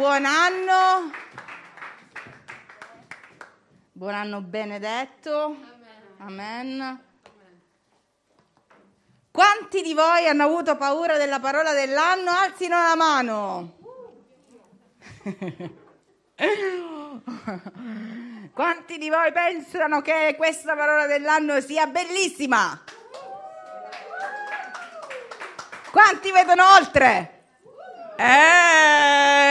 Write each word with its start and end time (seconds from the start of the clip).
Buon 0.00 0.24
anno. 0.24 1.12
Buon 3.92 4.14
anno 4.14 4.40
benedetto. 4.40 5.54
Amen. 6.20 7.04
Quanti 9.30 9.82
di 9.82 9.92
voi 9.92 10.26
hanno 10.26 10.44
avuto 10.44 10.78
paura 10.78 11.18
della 11.18 11.38
parola 11.38 11.74
dell'anno? 11.74 12.30
Alzino 12.30 12.78
la 12.78 12.96
mano. 12.96 13.76
Quanti 18.54 18.96
di 18.96 19.10
voi 19.10 19.32
pensano 19.32 20.00
che 20.00 20.32
questa 20.38 20.74
parola 20.74 21.04
dell'anno 21.04 21.60
sia 21.60 21.86
bellissima? 21.86 22.82
Quanti 25.90 26.32
vedono 26.32 26.72
oltre? 26.72 27.48
Eh! 28.16 29.49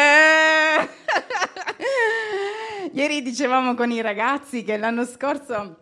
Ieri 3.00 3.22
dicevamo 3.22 3.76
con 3.76 3.92
i 3.92 4.02
ragazzi 4.02 4.62
che 4.62 4.76
l'anno 4.76 5.06
scorso 5.06 5.78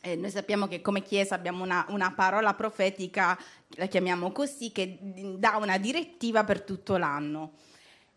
eh, 0.00 0.16
noi 0.16 0.30
sappiamo 0.30 0.66
che 0.66 0.80
come 0.80 1.00
Chiesa 1.00 1.36
abbiamo 1.36 1.62
una, 1.62 1.86
una, 1.90 2.10
parola 2.10 2.54
profetica, 2.54 3.38
la 3.76 3.86
chiamiamo 3.86 4.32
così, 4.32 4.72
che 4.72 4.98
dà 5.00 5.58
una 5.58 5.78
direttiva 5.78 6.42
per 6.42 6.62
tutto 6.62 6.96
l'anno. 6.96 7.52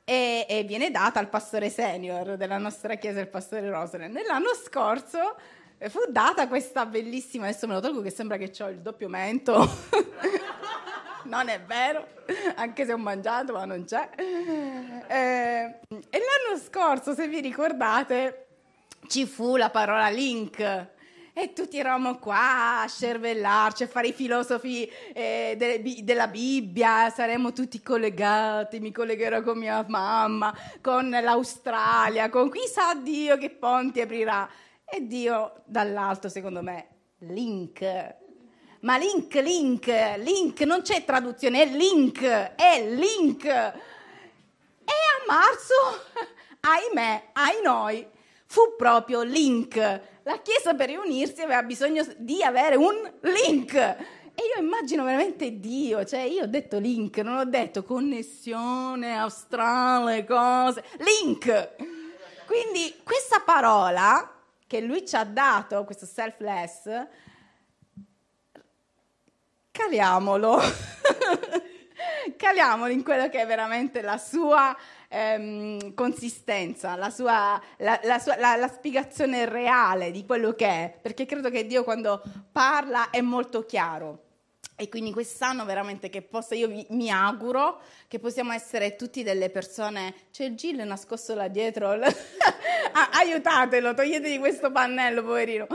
E, 0.04 0.48
e 0.50 0.64
viene 0.64 0.90
data 0.90 1.20
al 1.20 1.30
pastore 1.30 1.70
senior 1.70 2.38
della 2.38 2.58
nostra 2.58 2.96
Chiesa, 2.96 3.20
il 3.20 3.28
pastore 3.28 3.70
Rosalind. 3.70 4.16
Nell'anno 4.16 4.56
scorso 4.56 5.36
eh, 5.78 5.88
fu 5.88 6.00
data 6.10 6.48
questa 6.48 6.88
bellissima, 6.88 7.46
adesso 7.46 7.68
me 7.68 7.76
lo 7.76 7.82
tolgo 7.82 8.02
che 8.02 8.10
sembra 8.10 8.38
che 8.38 8.52
ho 8.64 8.70
il 8.70 8.80
doppio 8.80 9.10
mento. 9.10 9.58
non 11.30 11.48
è 11.48 11.62
vero, 11.62 12.08
anche 12.56 12.86
se 12.86 12.94
ho 12.94 12.98
mangiato, 12.98 13.54
ma 13.54 13.66
non 13.66 13.86
c'è. 13.86 14.10
Eh, 14.18 15.80
e 16.10 16.20
l'anno 16.20 16.60
scorso, 16.62 17.14
se 17.14 17.28
vi 17.28 17.40
ricordate, 17.40 18.49
ci 19.08 19.26
fu 19.26 19.56
la 19.56 19.70
parola 19.70 20.10
link 20.10 20.88
e 21.42 21.54
tutti 21.54 21.78
eravamo 21.78 22.18
qua 22.18 22.82
a 22.82 22.88
cervellarci, 22.88 23.84
a 23.84 23.88
fare 23.88 24.08
i 24.08 24.14
filosofi 24.14 24.92
eh, 25.14 25.56
de- 25.58 26.04
della 26.04 26.28
Bibbia, 26.28 27.10
saremmo 27.10 27.54
tutti 27.54 27.82
collegati, 27.82 28.82
mi 28.82 28.92
collegherò 28.92 29.42
con 29.42 29.58
mia 29.58 29.86
mamma, 29.88 30.54
con 30.82 31.10
l'Australia, 31.10 32.30
con 32.30 32.52
chissà 32.52 32.94
Dio 32.96 33.38
che 33.38 33.52
ponti 33.52 34.02
aprirà. 34.02 34.50
E 34.84 35.08
Dio 35.08 35.62
dall'alto, 35.66 36.28
secondo 36.28 36.62
me, 36.62 36.88
link. 37.20 38.16
Ma 38.82 38.98
link, 38.98 39.34
link, 39.36 39.88
link, 40.18 40.60
non 40.62 40.82
c'è 40.82 41.06
traduzione, 41.06 41.62
è 41.62 41.66
link, 41.68 42.22
è 42.22 42.86
link. 42.86 43.46
E 43.46 43.72
a 44.84 45.24
marzo, 45.26 45.74
ahimè, 46.60 47.30
ai 47.32 47.62
noi, 47.64 48.06
fu 48.52 48.76
proprio 48.76 49.22
link 49.22 50.02
la 50.30 50.42
Chiesa 50.44 50.76
per 50.76 50.90
riunirsi 50.90 51.42
aveva 51.42 51.64
bisogno 51.64 52.06
di 52.18 52.44
avere 52.44 52.76
un 52.76 52.94
link. 53.22 53.74
E 53.74 54.44
io 54.56 54.62
immagino 54.62 55.04
veramente 55.04 55.60
Dio, 55.60 56.06
cioè 56.06 56.20
io 56.20 56.44
ho 56.44 56.46
detto 56.46 56.78
link, 56.78 57.18
non 57.18 57.38
ho 57.38 57.46
detto 57.46 57.84
connessione 57.84 59.18
astrale, 59.20 60.26
cose, 60.26 60.84
link. 61.00 61.72
Quindi 62.46 63.02
questa 63.04 63.42
parola 63.44 64.36
che 64.68 64.82
lui 64.82 65.04
ci 65.04 65.16
ha 65.16 65.24
dato, 65.24 65.84
questo 65.84 66.06
selfless, 66.06 67.08
caliamolo, 69.72 70.62
caliamolo 72.38 72.92
in 72.92 73.04
quello 73.04 73.30
che 73.30 73.42
è 73.42 73.48
veramente 73.48 74.02
la 74.04 74.20
sua 74.20 74.78
ehm, 75.10 75.94
consistenza, 75.94 76.96
la, 76.96 77.10
sua, 77.10 77.62
la, 77.78 78.00
la, 78.04 78.20
sua, 78.20 78.38
la, 78.38 78.72
spiegazione 78.74 79.46
reale 79.46 80.12
di 80.12 80.26
quello 80.26 80.54
che 80.54 80.68
è, 80.68 80.98
perché 81.02 81.26
credo 81.26 81.50
che 81.50 81.66
Dio 81.66 81.84
quando 81.84 82.22
parla 82.52 83.10
è 83.10 83.20
molto 83.20 83.66
chiaro. 83.66 84.24
E 84.76 84.88
quindi 84.88 85.12
quest'anno 85.12 85.66
veramente 85.66 86.10
che 86.10 86.22
possa, 86.22 86.56
io 86.56 86.86
mi 86.92 87.12
auguro 87.12 87.82
che 88.08 88.18
possiamo 88.18 88.54
essere 88.54 88.96
tutti 88.96 89.24
delle 89.24 89.50
persone. 89.50 90.14
C'è 90.32 90.54
Gillo 90.54 90.86
nascosto 90.86 91.36
là 91.36 91.50
dietro. 91.50 92.00
Aiutatelo, 93.20 93.94
toglietegli 93.94 94.40
questo 94.40 94.72
pannello, 94.72 95.22
poverino 95.22 95.68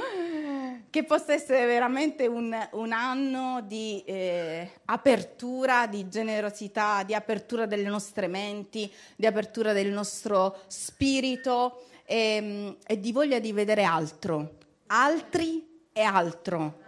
che 0.94 1.03
possa 1.03 1.32
essere 1.32 1.66
veramente 1.66 2.28
un, 2.28 2.56
un 2.71 2.93
anno 2.93 3.62
di 3.62 4.00
eh, 4.06 4.71
apertura, 4.84 5.88
di 5.88 6.09
generosità, 6.09 7.03
di 7.03 7.15
apertura 7.15 7.66
delle 7.66 7.88
nostre 7.88 8.28
menti, 8.28 8.88
di 9.16 9.27
apertura 9.27 9.72
del 9.72 9.91
nostro 9.91 10.56
spirito 10.69 11.87
e, 12.05 12.41
mm, 12.41 12.71
e 12.87 13.00
di 13.00 13.10
voglia 13.10 13.41
di 13.41 13.50
vedere 13.50 13.82
altro, 13.82 14.59
altri 14.87 15.88
e 15.93 16.00
altro. 16.00 16.78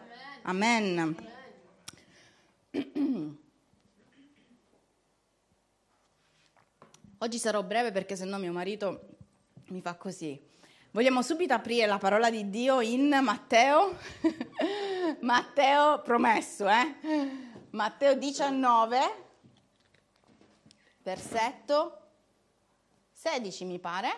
Amen. 0.43 1.17
Amen. 2.71 3.39
Oggi 7.19 7.39
sarò 7.39 7.61
breve 7.65 7.91
perché 7.91 8.15
sennò 8.15 8.39
mio 8.39 8.53
marito 8.53 9.17
mi 9.71 9.81
fa 9.81 9.97
così. 9.97 10.41
Vogliamo 10.97 11.21
subito 11.21 11.53
aprire 11.53 11.85
la 11.85 11.99
parola 11.99 12.31
di 12.31 12.49
Dio 12.49 12.81
in 12.81 13.19
Matteo, 13.21 13.99
Matteo 15.21 16.01
promesso, 16.01 16.67
eh? 16.67 16.95
Matteo 17.73 18.15
19, 18.15 18.99
versetto 21.03 21.99
16 23.13 23.67
mi 23.67 23.79
pare. 23.79 24.09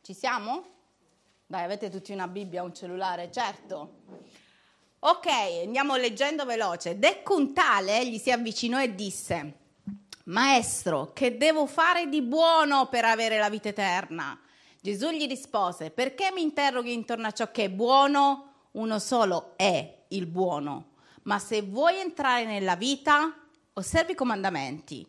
Ci 0.00 0.14
siamo? 0.14 0.64
Dai, 1.44 1.64
avete 1.64 1.90
tutti 1.90 2.12
una 2.12 2.26
Bibbia, 2.26 2.62
un 2.62 2.74
cellulare, 2.74 3.30
certo. 3.30 3.96
Ok, 5.00 5.26
andiamo 5.26 5.96
leggendo 5.96 6.46
veloce. 6.46 6.98
Decco 6.98 7.36
un 7.36 7.52
tale 7.52 8.08
gli 8.08 8.16
si 8.16 8.30
avvicinò 8.30 8.80
e 8.80 8.94
disse, 8.94 9.58
Maestro, 10.24 11.12
che 11.12 11.36
devo 11.36 11.66
fare 11.66 12.06
di 12.06 12.22
buono 12.22 12.88
per 12.88 13.04
avere 13.04 13.36
la 13.36 13.50
vita 13.50 13.68
eterna? 13.68 14.41
Gesù 14.84 15.10
gli 15.10 15.28
rispose, 15.28 15.92
perché 15.92 16.32
mi 16.32 16.42
interroghi 16.42 16.92
intorno 16.92 17.28
a 17.28 17.30
ciò 17.30 17.52
che 17.52 17.66
è 17.66 17.70
buono? 17.70 18.66
Uno 18.72 18.98
solo 18.98 19.52
è 19.54 20.06
il 20.08 20.26
buono. 20.26 20.94
Ma 21.22 21.38
se 21.38 21.62
vuoi 21.62 22.00
entrare 22.00 22.44
nella 22.44 22.74
vita, 22.74 23.32
osservi 23.74 24.10
i 24.10 24.16
comandamenti. 24.16 25.06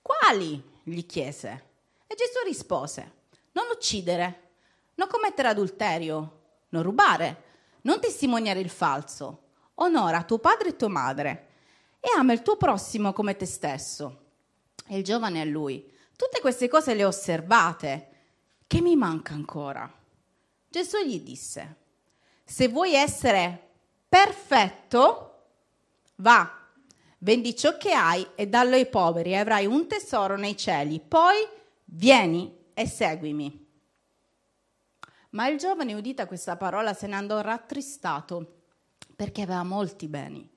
Quali? 0.00 0.62
gli 0.84 1.04
chiese. 1.06 1.64
E 2.06 2.14
Gesù 2.14 2.38
rispose, 2.44 3.14
non 3.50 3.64
uccidere, 3.68 4.50
non 4.94 5.08
commettere 5.08 5.48
adulterio, 5.48 6.42
non 6.68 6.84
rubare, 6.84 7.42
non 7.80 7.98
testimoniare 7.98 8.60
il 8.60 8.70
falso, 8.70 9.48
onora 9.74 10.22
tuo 10.22 10.38
padre 10.38 10.68
e 10.68 10.76
tua 10.76 10.86
madre 10.86 11.48
e 11.98 12.10
ama 12.16 12.32
il 12.32 12.42
tuo 12.42 12.56
prossimo 12.56 13.12
come 13.12 13.34
te 13.34 13.44
stesso. 13.44 14.26
E 14.86 14.96
il 14.96 15.02
giovane 15.02 15.40
a 15.40 15.44
lui, 15.44 15.84
tutte 16.14 16.40
queste 16.40 16.68
cose 16.68 16.94
le 16.94 17.04
ho 17.04 17.08
osservate 17.08 18.10
che 18.66 18.80
mi 18.80 18.96
manca 18.96 19.34
ancora? 19.34 19.90
Gesù 20.68 20.98
gli 21.04 21.20
disse, 21.20 21.76
se 22.44 22.68
vuoi 22.68 22.94
essere 22.94 23.70
perfetto, 24.08 25.44
va, 26.16 26.68
vendi 27.18 27.56
ciò 27.56 27.76
che 27.76 27.92
hai 27.92 28.26
e 28.34 28.46
dallo 28.46 28.74
ai 28.74 28.86
poveri 28.86 29.30
e 29.30 29.36
avrai 29.36 29.66
un 29.66 29.86
tesoro 29.86 30.36
nei 30.36 30.56
cieli, 30.56 31.00
poi 31.00 31.36
vieni 31.84 32.54
e 32.74 32.86
seguimi. 32.86 33.64
Ma 35.30 35.48
il 35.48 35.58
giovane, 35.58 35.94
udita 35.94 36.26
questa 36.26 36.56
parola, 36.56 36.94
se 36.94 37.06
ne 37.06 37.14
andò 37.14 37.40
rattristato 37.40 38.62
perché 39.14 39.42
aveva 39.42 39.62
molti 39.62 40.08
beni. 40.08 40.48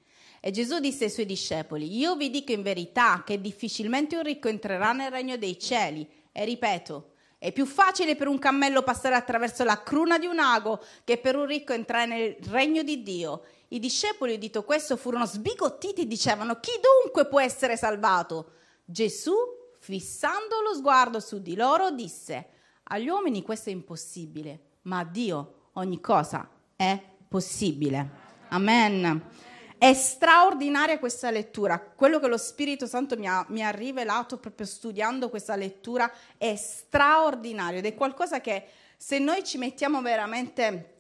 E 0.41 0.51
Gesù 0.51 0.79
disse 0.79 1.05
ai 1.05 1.09
suoi 1.09 1.25
discepoli, 1.25 1.97
io 1.97 2.15
vi 2.15 2.29
dico 2.29 2.51
in 2.51 2.61
verità 2.61 3.23
che 3.25 3.41
difficilmente 3.41 4.15
un 4.15 4.23
ricco 4.23 4.47
entrerà 4.47 4.93
nel 4.93 5.11
regno 5.11 5.37
dei 5.37 5.59
cieli. 5.59 6.07
E 6.31 6.45
ripeto, 6.45 7.13
è 7.39 7.53
più 7.53 7.65
facile 7.65 8.17
per 8.17 8.27
un 8.27 8.37
cammello 8.37 8.83
passare 8.83 9.15
attraverso 9.15 9.63
la 9.63 9.81
cruna 9.81 10.19
di 10.19 10.25
un 10.25 10.39
ago 10.39 10.83
che 11.05 11.17
per 11.17 11.37
un 11.37 11.45
ricco 11.45 11.71
entrare 11.71 12.05
nel 12.05 12.35
regno 12.49 12.83
di 12.83 13.01
Dio. 13.01 13.43
I 13.69 13.79
discepoli, 13.79 14.33
udito 14.33 14.63
questo, 14.63 14.97
furono 14.97 15.25
sbigottiti 15.25 16.01
e 16.01 16.07
dicevano: 16.07 16.59
Chi 16.59 16.71
dunque 17.01 17.27
può 17.27 17.39
essere 17.39 17.77
salvato? 17.77 18.51
Gesù, 18.83 19.33
fissando 19.79 20.61
lo 20.61 20.75
sguardo 20.75 21.21
su 21.21 21.41
di 21.41 21.55
loro, 21.55 21.91
disse: 21.91 22.47
Agli 22.83 23.07
uomini 23.07 23.41
questo 23.41 23.69
è 23.69 23.71
impossibile, 23.71 24.59
ma 24.83 24.99
a 24.99 25.05
Dio 25.05 25.69
ogni 25.73 26.01
cosa 26.01 26.49
è 26.75 27.01
possibile. 27.25 28.09
Amen. 28.49 29.48
È 29.79 29.93
straordinaria 29.93 30.99
questa 30.99 31.31
lettura. 31.31 31.79
Quello 31.79 32.19
che 32.19 32.27
lo 32.27 32.35
Spirito 32.35 32.85
Santo 32.85 33.15
mi 33.15 33.29
ha, 33.29 33.45
mi 33.47 33.63
ha, 33.63 33.69
rivelato 33.69 34.37
proprio 34.37 34.65
studiando 34.65 35.29
questa 35.29 35.55
lettura 35.55 36.11
è 36.37 36.53
straordinario 36.57 37.79
ed 37.79 37.85
è 37.85 37.95
qualcosa 37.95 38.41
che 38.41 38.65
se 38.97 39.19
noi 39.19 39.41
ci 39.41 39.57
mettiamo 39.57 40.01
veramente 40.01 40.95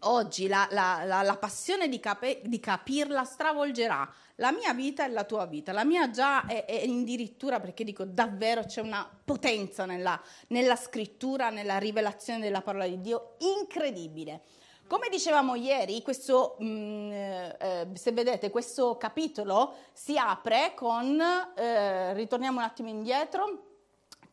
oggi 0.00 0.48
la, 0.48 0.68
la, 0.70 1.00
la, 1.04 1.22
la 1.22 1.36
passione 1.38 1.88
di, 1.88 1.98
cape, 1.98 2.42
di, 2.44 2.60
capirla 2.60 3.24
stravolgerà 3.24 4.06
la 4.36 4.52
mia 4.52 4.74
vita 4.74 5.06
e 5.06 5.08
la 5.08 5.24
tua 5.24 5.46
vita. 5.46 5.72
La 5.72 5.86
mia 5.86 6.10
già 6.10 6.44
è, 6.44 6.66
è 6.66 6.86
addirittura 6.86 7.58
perché 7.58 7.84
dico 7.84 8.04
davvero 8.04 8.64
c'è 8.64 8.82
una 8.82 9.08
potenza 9.24 9.86
nella, 9.86 10.20
nella 10.48 10.76
scrittura, 10.76 11.48
nella 11.48 11.78
rivelazione 11.78 12.40
della 12.40 12.60
parola 12.60 12.86
di 12.86 13.00
Dio 13.00 13.36
incredibile. 13.38 14.42
Come 14.90 15.08
dicevamo 15.08 15.54
ieri, 15.54 16.02
questo, 16.02 16.56
mh, 16.58 16.64
mm, 16.64 17.12
eh, 17.12 17.88
se 17.94 18.10
vedete, 18.10 18.50
questo 18.50 18.96
capitolo 18.96 19.74
si 19.92 20.18
apre 20.18 20.72
con, 20.74 21.16
eh, 21.54 22.12
ritorniamo 22.14 22.58
un 22.58 22.64
attimo 22.64 22.88
indietro, 22.88 23.66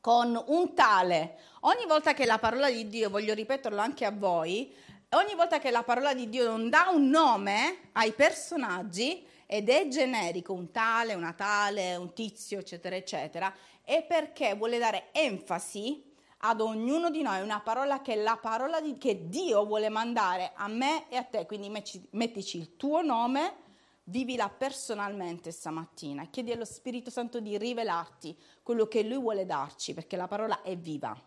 con 0.01 0.44
un 0.48 0.74
tale. 0.74 1.38
Ogni 1.59 1.86
volta 1.86 2.15
che 2.15 2.25
la 2.25 2.39
parola 2.39 2.71
di 2.71 2.88
Dio, 2.88 3.12
voglio 3.12 3.36
ripeterlo 3.36 3.80
anche 3.80 4.04
a 4.04 4.09
voi, 4.09 4.74
ogni 5.12 5.36
volta 5.36 5.59
che 5.59 5.69
la 5.69 5.83
parola 5.83 6.15
di 6.15 6.27
Dio 6.27 6.45
non 6.45 6.71
dà 6.71 6.89
un 6.92 7.07
nome 7.07 7.89
ai 7.92 8.13
personaggi 8.13 9.24
ed 9.45 9.69
è 9.69 9.88
generico, 9.89 10.54
un 10.54 10.71
tale, 10.71 11.13
una 11.13 11.33
tale, 11.33 11.95
un 11.98 12.13
tizio, 12.13 12.57
eccetera, 12.57 12.95
eccetera, 12.95 13.54
è 13.83 14.04
perché 14.04 14.56
vuole 14.56 14.80
dare 14.80 15.09
enfasi 15.12 16.06
ad 16.39 16.62
ognuno 16.62 17.10
di 17.10 17.22
noi 17.22 17.42
una 17.42 17.60
parola 17.62 18.01
che 18.01 18.13
è 18.13 18.22
la 18.22 18.38
parola 18.38 18.80
di, 18.80 18.98
che 18.98 19.28
Dio 19.28 19.66
vuole 19.66 19.89
mandare 19.89 20.51
a 20.56 20.68
me 20.68 21.10
e 21.10 21.16
a 21.16 21.24
te. 21.24 21.45
Quindi 21.45 21.69
mettici 22.12 22.57
il 22.57 22.75
tuo 22.75 23.01
nome, 23.01 23.66
vivila 24.04 24.50
personalmente 24.50 25.51
stamattina 25.51 26.28
chiedi 26.28 26.51
allo 26.51 26.63
Spirito 26.63 27.10
Santo 27.10 27.39
di 27.39 27.57
rivelarti 27.57 28.38
quello 28.63 28.88
che 28.88 29.04
Lui 29.04 29.19
vuole 29.19 29.45
darci, 29.45 29.94
perché 29.94 30.16
la 30.16 30.28
parola 30.28 30.62
è 30.62 30.78
viva. 30.78 31.19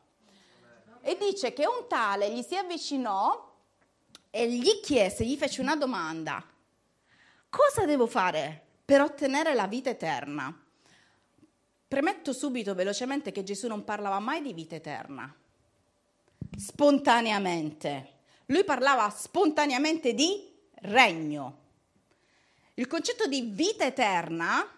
E 1.03 1.17
dice 1.19 1.53
che 1.53 1.67
un 1.67 1.87
tale 1.89 2.31
gli 2.33 2.43
si 2.43 2.57
avvicinò 2.57 3.49
e 4.31 4.53
gli 4.53 4.81
chiese, 4.81 5.25
gli 5.25 5.37
fece 5.37 5.61
una 5.61 5.77
domanda. 5.77 6.45
Cosa 7.49 7.85
devo 7.85 8.07
fare 8.07 8.65
per 8.85 9.01
ottenere 9.01 9.55
la 9.55 9.67
vita 9.67 9.91
eterna? 9.91 10.60
Premetto 11.91 12.33
subito 12.33 12.77
velocemente 12.77 13.33
che 13.33 13.43
Gesù 13.43 13.67
non 13.67 13.83
parlava 13.83 14.21
mai 14.21 14.43
di 14.43 14.53
vita 14.53 14.77
eterna, 14.77 15.35
spontaneamente. 16.57 18.19
Lui 18.47 18.63
parlava 18.63 19.11
spontaneamente 19.11 20.15
di 20.15 20.57
regno. 20.83 21.59
Il 22.75 22.87
concetto 22.87 23.27
di 23.27 23.41
vita 23.41 23.85
eterna 23.85 24.73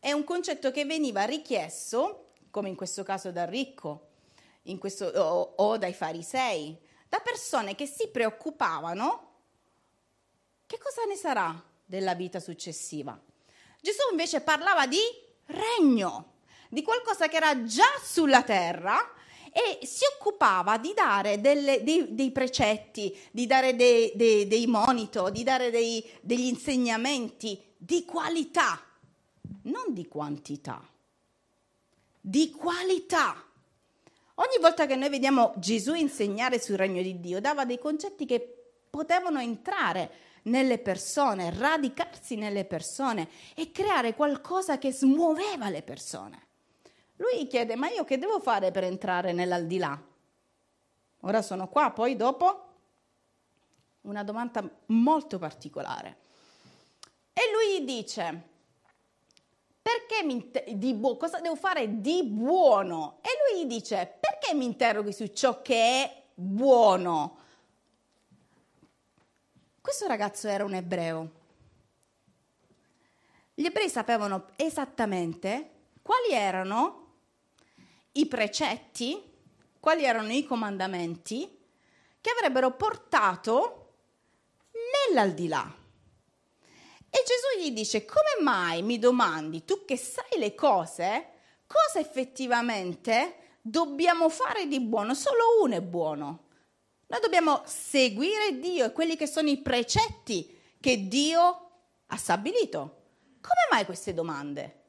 è 0.00 0.10
un 0.10 0.24
concetto 0.24 0.72
che 0.72 0.84
veniva 0.84 1.22
richiesto, 1.22 2.32
come 2.50 2.68
in 2.68 2.74
questo 2.74 3.04
caso 3.04 3.30
dal 3.30 3.46
ricco 3.46 4.08
questo, 4.80 5.04
o, 5.06 5.54
o 5.58 5.78
dai 5.78 5.94
farisei, 5.94 6.76
da 7.08 7.20
persone 7.20 7.76
che 7.76 7.86
si 7.86 8.08
preoccupavano 8.08 9.34
che 10.66 10.76
cosa 10.78 11.04
ne 11.04 11.14
sarà 11.14 11.64
della 11.84 12.16
vita 12.16 12.40
successiva. 12.40 13.16
Gesù 13.80 14.00
invece 14.10 14.40
parlava 14.40 14.88
di 14.88 14.98
regno, 15.46 16.31
di 16.72 16.82
qualcosa 16.82 17.28
che 17.28 17.36
era 17.36 17.64
già 17.64 17.84
sulla 18.02 18.42
terra 18.42 18.96
e 19.52 19.84
si 19.86 20.04
occupava 20.16 20.78
di 20.78 20.94
dare 20.94 21.38
delle, 21.38 21.84
dei, 21.84 22.14
dei, 22.14 22.30
precetti, 22.30 23.14
di 23.30 23.44
dare 23.46 23.76
dei, 23.76 24.10
dei, 24.14 24.48
dei 24.48 24.66
monito, 24.66 25.28
di 25.28 25.42
dare 25.42 25.70
degli 25.70 26.46
insegnamenti 26.46 27.62
di 27.76 28.06
qualità, 28.06 28.82
non 29.64 29.92
di 29.92 30.08
quantità, 30.08 30.82
di 32.18 32.50
qualità. 32.52 33.44
Ogni 34.36 34.56
volta 34.58 34.86
che 34.86 34.96
noi 34.96 35.10
vediamo 35.10 35.52
Gesù 35.58 35.92
insegnare 35.92 36.58
sul 36.58 36.78
regno 36.78 37.02
di 37.02 37.20
Dio, 37.20 37.38
dava 37.38 37.66
dei 37.66 37.78
concetti 37.78 38.24
che 38.24 38.70
potevano 38.88 39.40
entrare 39.40 40.10
nelle 40.44 40.78
persone, 40.78 41.52
radicarsi 41.54 42.36
nelle 42.36 42.64
persone 42.64 43.28
e 43.54 43.70
creare 43.70 44.14
qualcosa 44.14 44.78
che 44.78 44.90
smuoveva 44.90 45.68
le 45.68 45.82
persone. 45.82 46.46
Lui 47.22 47.46
chiede, 47.46 47.76
ma 47.76 47.88
io 47.88 48.04
che 48.04 48.18
devo 48.18 48.40
fare 48.40 48.72
per 48.72 48.82
entrare 48.82 49.32
nell'aldilà? 49.32 50.00
Ora 51.20 51.40
sono 51.40 51.68
qua, 51.68 51.92
poi 51.92 52.16
dopo 52.16 52.66
una 54.02 54.24
domanda 54.24 54.68
molto 54.86 55.38
particolare. 55.38 56.16
E 57.32 57.42
lui 57.52 57.84
dice, 57.84 58.48
perché 59.80 60.24
mi 60.24 60.50
di 60.74 60.94
bu- 60.94 61.16
cosa 61.16 61.38
devo 61.38 61.54
fare 61.54 62.00
di 62.00 62.24
buono? 62.24 63.20
E 63.22 63.28
lui 63.54 63.68
dice, 63.68 64.18
perché 64.18 64.52
mi 64.54 64.64
interroghi 64.64 65.12
su 65.12 65.28
ciò 65.28 65.62
che 65.62 65.74
è 65.76 66.22
buono? 66.34 67.38
Questo 69.80 70.08
ragazzo 70.08 70.48
era 70.48 70.64
un 70.64 70.74
ebreo. 70.74 71.30
Gli 73.54 73.64
ebrei 73.64 73.88
sapevano 73.88 74.48
esattamente 74.56 75.70
quali 76.02 76.32
erano 76.32 77.01
i 78.12 78.26
precetti, 78.26 79.30
quali 79.80 80.04
erano 80.04 80.32
i 80.32 80.44
comandamenti 80.44 81.58
che 82.20 82.30
avrebbero 82.30 82.72
portato 82.76 83.94
nell'aldilà. 85.08 85.80
E 87.10 87.24
Gesù 87.26 87.60
gli 87.62 87.72
dice, 87.72 88.04
come 88.04 88.42
mai 88.42 88.82
mi 88.82 88.98
domandi, 88.98 89.64
tu 89.64 89.84
che 89.84 89.96
sai 89.96 90.38
le 90.38 90.54
cose, 90.54 91.28
cosa 91.66 91.98
effettivamente 91.98 93.58
dobbiamo 93.60 94.28
fare 94.28 94.66
di 94.66 94.80
buono? 94.80 95.14
Solo 95.14 95.62
uno 95.62 95.74
è 95.74 95.82
buono. 95.82 96.46
Noi 97.08 97.20
dobbiamo 97.20 97.62
seguire 97.66 98.58
Dio 98.58 98.86
e 98.86 98.92
quelli 98.92 99.16
che 99.16 99.26
sono 99.26 99.50
i 99.50 99.60
precetti 99.60 100.58
che 100.80 101.08
Dio 101.08 101.70
ha 102.06 102.16
stabilito. 102.16 103.00
Come 103.40 103.68
mai 103.70 103.84
queste 103.84 104.14
domande? 104.14 104.81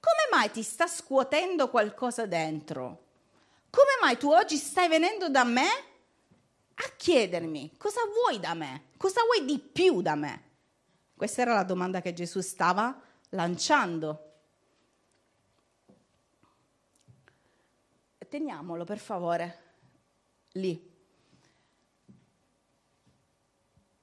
Come 0.00 0.28
mai 0.30 0.50
ti 0.50 0.62
sta 0.62 0.86
scuotendo 0.86 1.68
qualcosa 1.68 2.26
dentro? 2.26 3.06
Come 3.70 3.98
mai 4.00 4.16
tu 4.16 4.30
oggi 4.30 4.56
stai 4.56 4.88
venendo 4.88 5.28
da 5.28 5.44
me 5.44 5.68
a 6.74 6.92
chiedermi 6.96 7.76
cosa 7.76 8.00
vuoi 8.06 8.38
da 8.38 8.54
me? 8.54 8.90
Cosa 8.96 9.22
vuoi 9.22 9.44
di 9.44 9.58
più 9.58 10.00
da 10.00 10.14
me? 10.14 10.42
Questa 11.16 11.42
era 11.42 11.54
la 11.54 11.64
domanda 11.64 12.00
che 12.00 12.12
Gesù 12.12 12.40
stava 12.40 13.00
lanciando. 13.30 14.24
Teniamolo 18.28 18.84
per 18.84 18.98
favore 18.98 19.58
lì. 20.52 20.96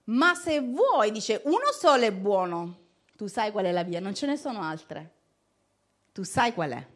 Ma 0.06 0.34
se 0.34 0.60
vuoi, 0.62 1.12
dice, 1.12 1.42
uno 1.46 1.72
solo 1.72 2.04
è 2.04 2.12
buono, 2.12 2.80
tu 3.16 3.28
sai 3.28 3.52
qual 3.52 3.66
è 3.66 3.72
la 3.72 3.84
via, 3.84 4.00
non 4.00 4.14
ce 4.14 4.26
ne 4.26 4.36
sono 4.36 4.62
altre. 4.62 5.15
Tu 6.16 6.24
sai 6.24 6.54
qual 6.54 6.72
è. 6.72 6.88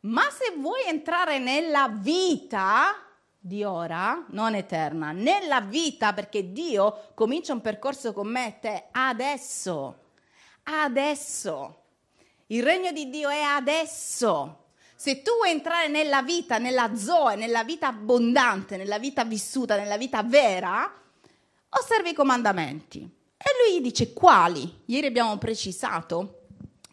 Ma 0.00 0.28
se 0.30 0.52
vuoi 0.58 0.82
entrare 0.86 1.38
nella 1.38 1.88
vita 1.88 2.94
di 3.38 3.64
ora, 3.64 4.26
non 4.32 4.54
eterna, 4.54 5.12
nella 5.12 5.62
vita, 5.62 6.12
perché 6.12 6.52
Dio 6.52 7.12
comincia 7.14 7.54
un 7.54 7.62
percorso 7.62 8.12
con 8.12 8.28
me 8.28 8.48
e 8.48 8.58
te 8.60 8.88
adesso, 8.90 10.00
adesso. 10.64 11.84
Il 12.48 12.62
regno 12.62 12.92
di 12.92 13.08
Dio 13.08 13.30
è 13.30 13.40
adesso. 13.40 14.64
Se 14.94 15.22
tu 15.22 15.32
vuoi 15.36 15.52
entrare 15.52 15.88
nella 15.88 16.20
vita, 16.20 16.58
nella 16.58 16.94
zoe, 16.94 17.36
nella 17.36 17.64
vita 17.64 17.86
abbondante, 17.86 18.76
nella 18.76 18.98
vita 18.98 19.24
vissuta, 19.24 19.76
nella 19.76 19.96
vita 19.96 20.22
vera, 20.22 20.92
osserva 21.70 22.10
i 22.10 22.14
comandamenti. 22.14 22.98
E 23.38 23.46
lui 23.64 23.80
dice 23.80 24.12
quali? 24.12 24.82
Ieri 24.84 25.06
abbiamo 25.06 25.38
precisato 25.38 26.39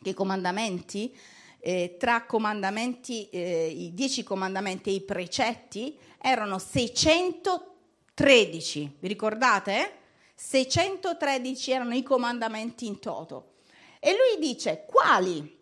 che 0.07 0.11
i 0.11 0.13
comandamenti, 0.13 1.13
eh, 1.59 1.97
tra 1.99 2.23
comandamenti, 2.25 3.27
eh, 3.29 3.67
i 3.67 3.93
dieci 3.93 4.23
comandamenti 4.23 4.89
e 4.89 4.93
i 4.93 5.01
precetti, 5.01 5.97
erano 6.21 6.59
613. 6.59 8.95
Vi 8.99 9.07
ricordate? 9.07 9.95
613 10.33 11.71
erano 11.71 11.93
i 11.93 12.03
comandamenti 12.03 12.85
in 12.85 12.99
toto. 12.99 13.55
E 13.99 14.11
lui 14.11 14.39
dice 14.39 14.85
quali? 14.87 15.55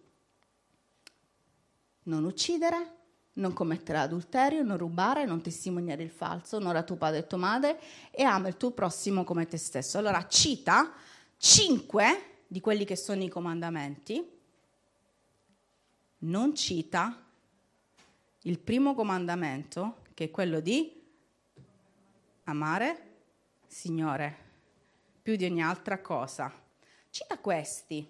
Non 2.04 2.24
uccidere, 2.24 2.98
non 3.34 3.52
commettere 3.54 3.98
adulterio, 3.98 4.62
non 4.62 4.78
rubare, 4.78 5.26
non 5.26 5.42
testimoniare 5.42 6.04
il 6.04 6.12
falso, 6.12 6.58
onora 6.58 6.84
tuo 6.84 6.98
padre 6.98 7.18
e 7.20 7.28
tua 7.28 7.40
madre 7.40 7.80
e 8.12 8.22
ama 8.22 8.48
il 8.48 8.58
tuo 8.58 8.70
prossimo 8.72 9.24
come 9.24 9.48
te 9.48 9.58
stesso. 9.58 9.98
Allora 9.98 10.28
cita 10.28 10.94
cinque 11.38 12.44
di 12.48 12.62
quelli 12.62 12.86
che 12.86 12.96
sono 12.96 13.24
i 13.24 13.30
comandamenti, 13.30 14.35
non 16.26 16.56
cita 16.56 17.24
il 18.44 18.60
primo 18.60 18.94
comandamento, 18.94 20.04
che 20.14 20.26
è 20.26 20.32
quello 20.32 20.60
di 20.60 21.04
amare 22.46 23.02
Signore 23.68 24.44
più 25.22 25.36
di 25.36 25.46
ogni 25.46 25.64
altra 25.64 26.00
cosa. 26.00 26.54
Cita 27.10 27.40
questi. 27.40 28.08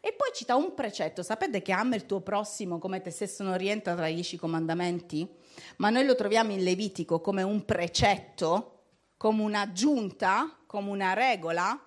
E 0.00 0.12
poi 0.12 0.30
cita 0.34 0.56
un 0.56 0.74
precetto, 0.74 1.22
sapete 1.22 1.62
che 1.62 1.72
ama 1.72 1.96
il 1.96 2.06
tuo 2.06 2.20
prossimo 2.20 2.78
come 2.78 3.00
te 3.00 3.10
stesso 3.10 3.42
non 3.42 3.56
rientra 3.56 3.94
tra 3.94 4.06
i 4.06 4.14
dieci 4.14 4.36
comandamenti? 4.36 5.28
Ma 5.76 5.90
noi 5.90 6.04
lo 6.04 6.14
troviamo 6.14 6.52
in 6.52 6.62
Levitico 6.62 7.20
come 7.20 7.42
un 7.42 7.64
precetto, 7.64 8.82
come 9.16 9.42
un'aggiunta, 9.42 10.58
come 10.66 10.90
una 10.90 11.12
regola. 11.12 11.80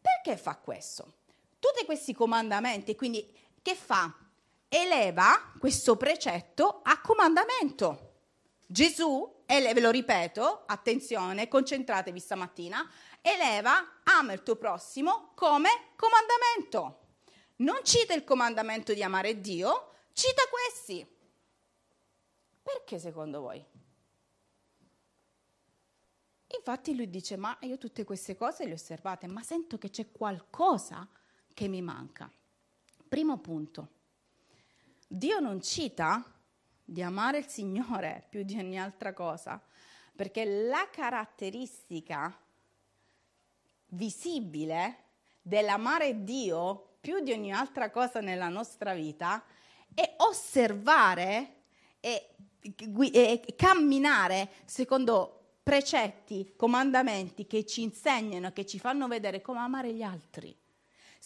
Perché 0.00 0.36
fa 0.36 0.56
questo? 0.56 1.12
Tutti 1.58 1.84
questi 1.84 2.14
comandamenti, 2.14 2.94
quindi 2.94 3.34
che 3.62 3.74
fa? 3.74 4.14
Eleva 4.68 5.52
questo 5.58 5.96
precetto 5.96 6.80
a 6.82 7.00
comandamento. 7.00 8.14
Gesù, 8.66 9.42
e 9.46 9.72
ve 9.72 9.80
lo 9.80 9.90
ripeto, 9.90 10.64
attenzione, 10.66 11.48
concentratevi 11.48 12.18
stamattina, 12.18 12.88
eleva, 13.20 14.00
ama 14.04 14.32
il 14.32 14.42
tuo 14.42 14.56
prossimo 14.56 15.32
come 15.34 15.92
comandamento. 15.96 17.04
Non 17.56 17.78
cita 17.82 18.12
il 18.12 18.24
comandamento 18.24 18.92
di 18.92 19.02
amare 19.02 19.40
Dio, 19.40 19.92
cita 20.12 20.42
questi. 20.50 21.06
Perché 22.62 22.98
secondo 22.98 23.40
voi? 23.40 23.64
Infatti 26.48 26.96
lui 26.96 27.08
dice, 27.08 27.36
ma 27.36 27.56
io 27.60 27.78
tutte 27.78 28.04
queste 28.04 28.36
cose 28.36 28.64
le 28.64 28.72
ho 28.72 28.74
osservate, 28.74 29.26
ma 29.26 29.42
sento 29.42 29.78
che 29.78 29.90
c'è 29.90 30.10
qualcosa 30.10 31.08
che 31.56 31.68
mi 31.68 31.80
manca. 31.80 32.30
Primo 33.08 33.38
punto, 33.38 33.88
Dio 35.08 35.40
non 35.40 35.62
cita 35.62 36.22
di 36.84 37.02
amare 37.02 37.38
il 37.38 37.46
Signore 37.46 38.26
più 38.28 38.42
di 38.42 38.58
ogni 38.58 38.78
altra 38.78 39.14
cosa, 39.14 39.58
perché 40.14 40.44
la 40.44 40.86
caratteristica 40.92 42.38
visibile 43.86 45.04
dell'amare 45.40 46.24
Dio 46.24 46.96
più 47.00 47.20
di 47.20 47.32
ogni 47.32 47.52
altra 47.52 47.90
cosa 47.90 48.20
nella 48.20 48.50
nostra 48.50 48.92
vita 48.92 49.42
è 49.94 50.14
osservare 50.18 51.62
e, 52.00 52.34
e 52.60 53.54
camminare 53.56 54.50
secondo 54.66 55.54
precetti, 55.62 56.52
comandamenti 56.54 57.46
che 57.46 57.64
ci 57.64 57.80
insegnano, 57.80 58.52
che 58.52 58.66
ci 58.66 58.78
fanno 58.78 59.08
vedere 59.08 59.40
come 59.40 59.60
amare 59.60 59.94
gli 59.94 60.02
altri. 60.02 60.54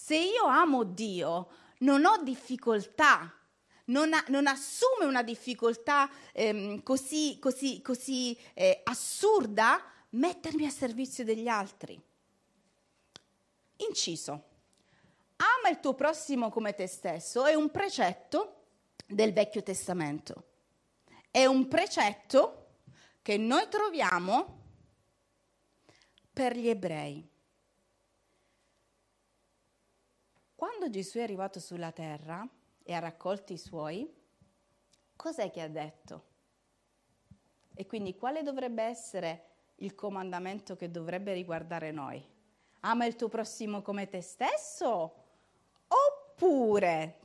Se 0.02 0.16
io 0.16 0.45
amo 0.47 0.83
Dio, 0.83 1.50
non 1.80 2.07
ho 2.07 2.23
difficoltà 2.23 3.35
non, 3.85 4.12
ha, 4.14 4.25
non, 4.28 4.47
assume 4.47 5.04
una 5.04 5.23
difficoltà 5.23 6.09
ehm, 6.33 6.83
così, 6.83 7.38
così, 7.38 7.83
così 7.83 8.37
eh, 8.54 8.80
assurda 8.85 9.83
mettermi 10.11 10.64
a 10.64 10.71
servizio 10.71 11.23
degli 11.23 11.49
altri. 11.49 12.00
Inciso. 13.88 14.45
Ama 15.37 15.69
il 15.71 15.80
tuo 15.80 15.95
prossimo 15.95 16.50
come 16.50 16.75
te 16.75 16.87
stesso 16.87 17.45
è 17.45 17.54
un 17.54 17.71
precetto 17.71 18.62
del 19.07 19.33
Vecchio 19.33 19.62
Testamento. 19.62 20.45
È 21.30 21.45
un 21.45 21.69
precetto 21.69 22.69
che 23.23 23.37
noi 23.37 23.69
troviamo 23.69 24.62
per 26.33 26.57
gli 26.57 26.69
ebrei. 26.69 27.28
Quando 30.61 30.90
Gesù 30.90 31.17
è 31.17 31.23
arrivato 31.23 31.59
sulla 31.59 31.90
terra, 31.90 32.47
e 32.83 32.93
ha 32.93 32.99
raccolto 32.99 33.55
i 33.55 33.57
suoi, 33.57 34.14
cos'è 35.17 35.50
che 35.50 35.62
ha 35.62 35.69
detto? 35.69 36.25
E 37.73 37.87
quindi 37.87 38.14
quale 38.14 38.43
dovrebbe 38.43 38.83
essere 38.83 39.45
il 39.76 39.95
comandamento 39.95 40.76
che 40.76 40.90
dovrebbe 40.90 41.33
riguardare 41.33 41.93
noi? 41.93 42.23
Ama 42.81 43.07
il 43.07 43.17
tuo 43.17 43.31
prossimo 43.31 43.81
come 43.81 44.07
te 44.11 44.21
stesso? 44.21 45.14
Oppure 45.88 47.21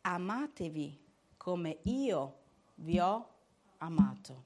amatevi 0.00 1.04
come 1.36 1.78
io 1.82 2.38
vi 2.76 2.98
ho 2.98 3.28
amato. 3.76 4.44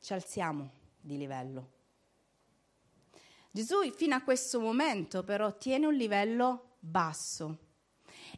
Ci 0.00 0.12
alziamo 0.12 0.79
di 1.10 1.18
livello. 1.18 1.70
Gesù 3.50 3.82
fino 3.90 4.14
a 4.14 4.22
questo 4.22 4.60
momento 4.60 5.24
però 5.24 5.56
tiene 5.56 5.86
un 5.86 5.94
livello 5.94 6.76
basso 6.78 7.58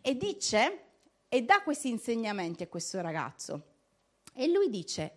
e 0.00 0.17
dice 0.17 0.85
e 1.29 1.43
dà 1.43 1.62
questi 1.62 1.91
insegnamenti 1.91 2.62
a 2.62 2.69
questo 2.69 3.00
ragazzo. 3.02 3.62
E 4.33 4.49
lui 4.49 4.71
dice, 4.71 5.12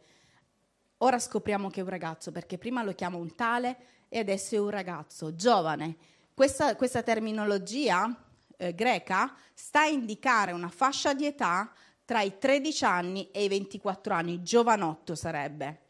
ora 0.98 1.18
scopriamo 1.18 1.70
che 1.70 1.80
è 1.80 1.84
un 1.84 1.90
ragazzo 1.90 2.34
perché 2.34 2.58
prima 2.58 2.84
lo 2.84 2.94
chiama 2.94 3.16
un 3.16 3.34
tale 3.36 3.78
e 4.10 4.20
adesso 4.20 4.56
è 4.56 4.60
un 4.60 4.70
ragazzo, 4.70 5.34
giovane. 5.36 5.96
Questa, 6.34 6.76
questa 6.76 7.04
terminologia 7.04 8.14
eh, 8.58 8.76
greca 8.76 9.34
sta 9.54 9.82
a 9.82 9.88
indicare 9.88 10.52
una 10.52 10.70
fascia 10.70 11.14
di 11.14 11.26
età 11.26 11.72
tra 12.04 12.22
i 12.22 12.38
13 12.38 12.84
anni 12.84 13.32
e 13.32 13.46
i 13.46 13.48
24 13.48 14.14
anni, 14.14 14.44
giovanotto 14.44 15.16
sarebbe. 15.16 15.85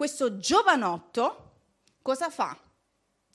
Questo 0.00 0.38
giovanotto 0.38 1.50
cosa 2.00 2.30
fa? 2.30 2.58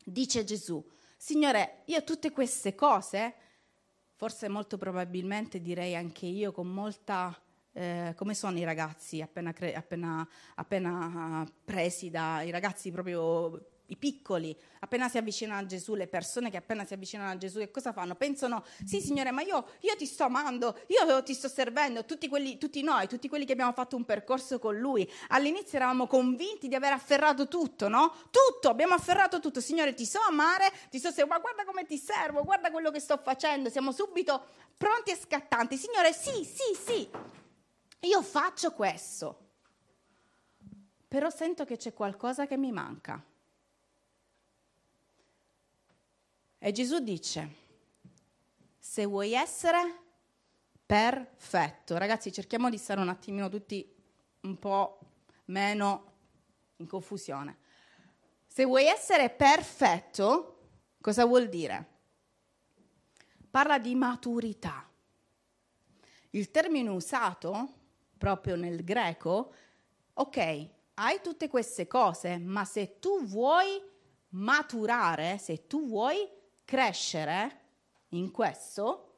dice 0.03 0.43
Gesù, 0.43 0.84
Signore, 1.15 1.84
io 1.86 2.03
tutte 2.03 2.31
queste 2.31 2.74
cose, 2.74 3.36
forse 4.15 4.48
molto 4.48 4.75
probabilmente 4.75 5.62
direi 5.62 5.95
anche 5.95 6.25
io 6.25 6.51
con 6.51 6.65
molta... 6.65 7.39
Eh, 7.72 8.15
come 8.17 8.34
sono 8.34 8.57
i 8.57 8.63
ragazzi 8.63 9.22
appena, 9.22 9.53
cre- 9.53 9.75
appena, 9.75 10.27
appena 10.55 11.48
presi 11.63 12.10
dai 12.10 12.50
ragazzi 12.50 12.89
proprio 12.89 13.63
i 13.88 13.98
piccoli, 13.98 14.56
appena 14.80 15.08
si 15.10 15.18
avvicinano 15.18 15.60
a 15.60 15.65
Gesù, 15.65 15.94
le 15.94 16.08
persone 16.08 16.50
che 16.50 16.58
appena 16.58 16.86
si 16.86 16.94
avvicinano 16.94 17.32
a 17.32 17.38
Gesù, 17.38 17.60
che 17.60 17.70
cosa 17.70 17.92
fanno? 17.92 18.15
Pensano, 18.15 18.63
sì 18.84 19.00
Signore, 19.00 19.32
ma 19.32 19.42
io, 19.42 19.68
io 19.82 19.96
ti 19.96 20.06
sto 20.06 20.24
amando, 20.24 20.80
io 20.88 21.22
ti 21.24 21.34
sto 21.34 21.48
servendo, 21.48 22.06
tutti, 22.06 22.27
quelli, 22.27 22.58
tutti 22.58 22.82
noi, 22.82 23.08
tutti 23.08 23.30
quelli 23.30 23.46
che 23.46 23.54
abbiamo 23.54 23.74
fatto 23.74 23.96
un 23.96 24.04
percorso 24.06 24.58
con 24.58 24.77
Lui, 24.77 25.10
all'inizio 25.30 25.77
eravamo 25.77 26.08
convinti 26.08 26.68
di 26.68 26.75
aver 26.75 26.94
afferrato 26.94 27.48
tutto, 27.48 27.88
no? 27.88 28.12
Tutto, 28.32 28.70
abbiamo 28.70 28.96
afferrato 28.96 29.39
tutto, 29.39 29.62
Signore 29.62 29.94
ti 29.94 30.06
so 30.06 30.20
amare, 30.27 30.72
ti 30.89 31.00
so 31.00 31.12
seguire, 31.12 31.42
guarda 31.42 31.63
come 31.65 31.86
ti 31.86 31.98
servo, 31.98 32.44
guarda 32.44 32.72
quello 32.72 32.89
che 32.89 33.00
sto 33.00 33.18
facendo, 33.18 33.70
siamo 33.70 33.92
subito 33.92 34.44
pronti 34.77 35.12
e 35.12 35.15
scattanti, 35.15 35.77
Signore 35.77 36.12
sì, 36.12 36.44
sì, 36.44 36.75
sì, 36.75 37.10
io 38.00 38.22
faccio 38.24 38.72
questo, 38.72 39.39
però 41.08 41.30
sento 41.30 41.65
che 41.65 41.77
c'è 41.77 41.94
qualcosa 41.94 42.48
che 42.48 42.58
mi 42.58 42.72
manca. 42.72 43.24
E 46.65 46.72
Gesù 46.72 46.98
dice, 46.98 47.48
se 48.79 49.05
vuoi 49.05 49.34
essere 49.34 50.00
perfetto, 50.84 51.95
ragazzi 51.95 52.31
cerchiamo 52.31 52.72
di 52.72 52.79
stare 52.79 53.01
un 53.01 53.10
attimino 53.10 53.50
tutti 53.50 53.88
un 54.39 54.57
po' 54.57 55.00
meno 55.45 56.13
in 56.77 56.88
confusione. 56.88 57.60
Se 58.48 58.65
vuoi 58.65 58.86
essere 58.86 59.29
perfetto, 59.29 60.69
cosa 61.01 61.25
vuol 61.25 61.50
dire? 61.50 62.00
Parla 63.51 63.77
di 63.77 63.93
maturità. 63.93 64.89
Il 66.31 66.50
termine 66.50 66.89
usato 66.89 67.74
proprio 68.17 68.55
nel 68.55 68.84
greco, 68.84 69.53
ok, 70.13 70.69
hai 70.95 71.22
tutte 71.22 71.48
queste 71.48 71.86
cose, 71.86 72.39
ma 72.39 72.65
se 72.65 72.98
tu 72.98 73.24
vuoi 73.24 73.79
maturare, 74.29 75.38
se 75.38 75.67
tu 75.67 75.86
vuoi 75.86 76.27
crescere 76.65 77.62
in 78.10 78.31
questo, 78.31 79.13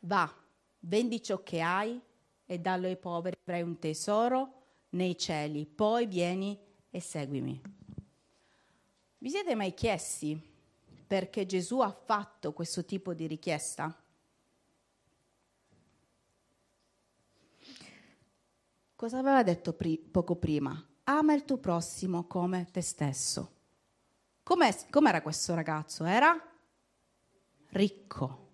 va, 0.00 0.32
vendi 0.80 1.22
ciò 1.22 1.42
che 1.42 1.60
hai 1.60 2.00
e 2.44 2.58
dallo 2.58 2.86
ai 2.86 2.96
poveri, 2.96 3.36
avrai 3.42 3.62
un 3.62 3.78
tesoro 3.78 4.54
nei 4.90 5.16
cieli, 5.18 5.66
poi 5.66 6.06
vieni 6.06 6.58
e 6.90 7.00
seguimi. 7.00 7.60
Vi 9.18 9.30
siete 9.30 9.54
mai 9.54 9.74
chiesti 9.74 10.40
perché 11.06 11.44
Gesù 11.44 11.80
ha 11.80 11.90
fatto 11.90 12.52
questo 12.52 12.84
tipo 12.84 13.12
di 13.14 13.26
richiesta? 13.26 13.94
Cosa 18.94 19.18
aveva 19.18 19.42
detto 19.42 19.74
pri- 19.74 19.98
poco 19.98 20.36
prima? 20.36 20.84
Ama 21.04 21.34
il 21.34 21.44
tuo 21.44 21.58
prossimo 21.58 22.26
come 22.26 22.66
te 22.70 22.80
stesso. 22.80 23.57
Com'è, 24.48 24.74
com'era 24.88 25.20
questo 25.20 25.54
ragazzo? 25.54 26.04
Era 26.04 26.34
ricco. 27.72 28.46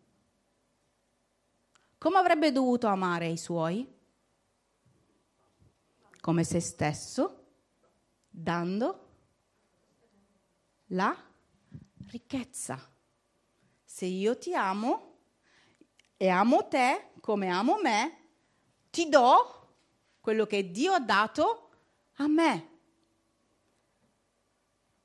Come 1.99 2.19
avrebbe 2.19 2.51
dovuto 2.51 2.89
amare 2.89 3.29
i 3.29 3.37
suoi? 3.37 3.89
Come 6.21 6.43
se 6.43 6.59
stesso, 6.59 7.45
dando 8.29 9.09
la 10.87 11.17
ricchezza. 12.09 12.77
Se 13.85 14.05
io 14.05 14.37
ti 14.37 14.53
amo 14.53 15.19
e 16.17 16.27
amo 16.29 16.67
te 16.67 17.13
come 17.21 17.51
amo 17.51 17.79
me, 17.81 18.31
ti 18.91 19.09
do 19.09 19.77
quello 20.21 20.45
che 20.45 20.73
Dio 20.73 20.93
ha 20.93 21.01
dato 21.01 21.71
a 22.15 22.27
me. 22.27 22.74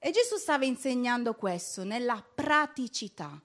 E 0.02 0.12
Gesù 0.12 0.38
stava 0.38 0.64
insegnando 0.64 1.36
questo 1.36 1.84
nella 1.84 2.24
praticità. 2.24 3.42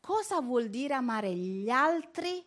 cosa 0.00 0.40
vuol 0.40 0.68
dire 0.68 0.94
amare 0.94 1.34
gli 1.34 1.68
altri 1.68 2.42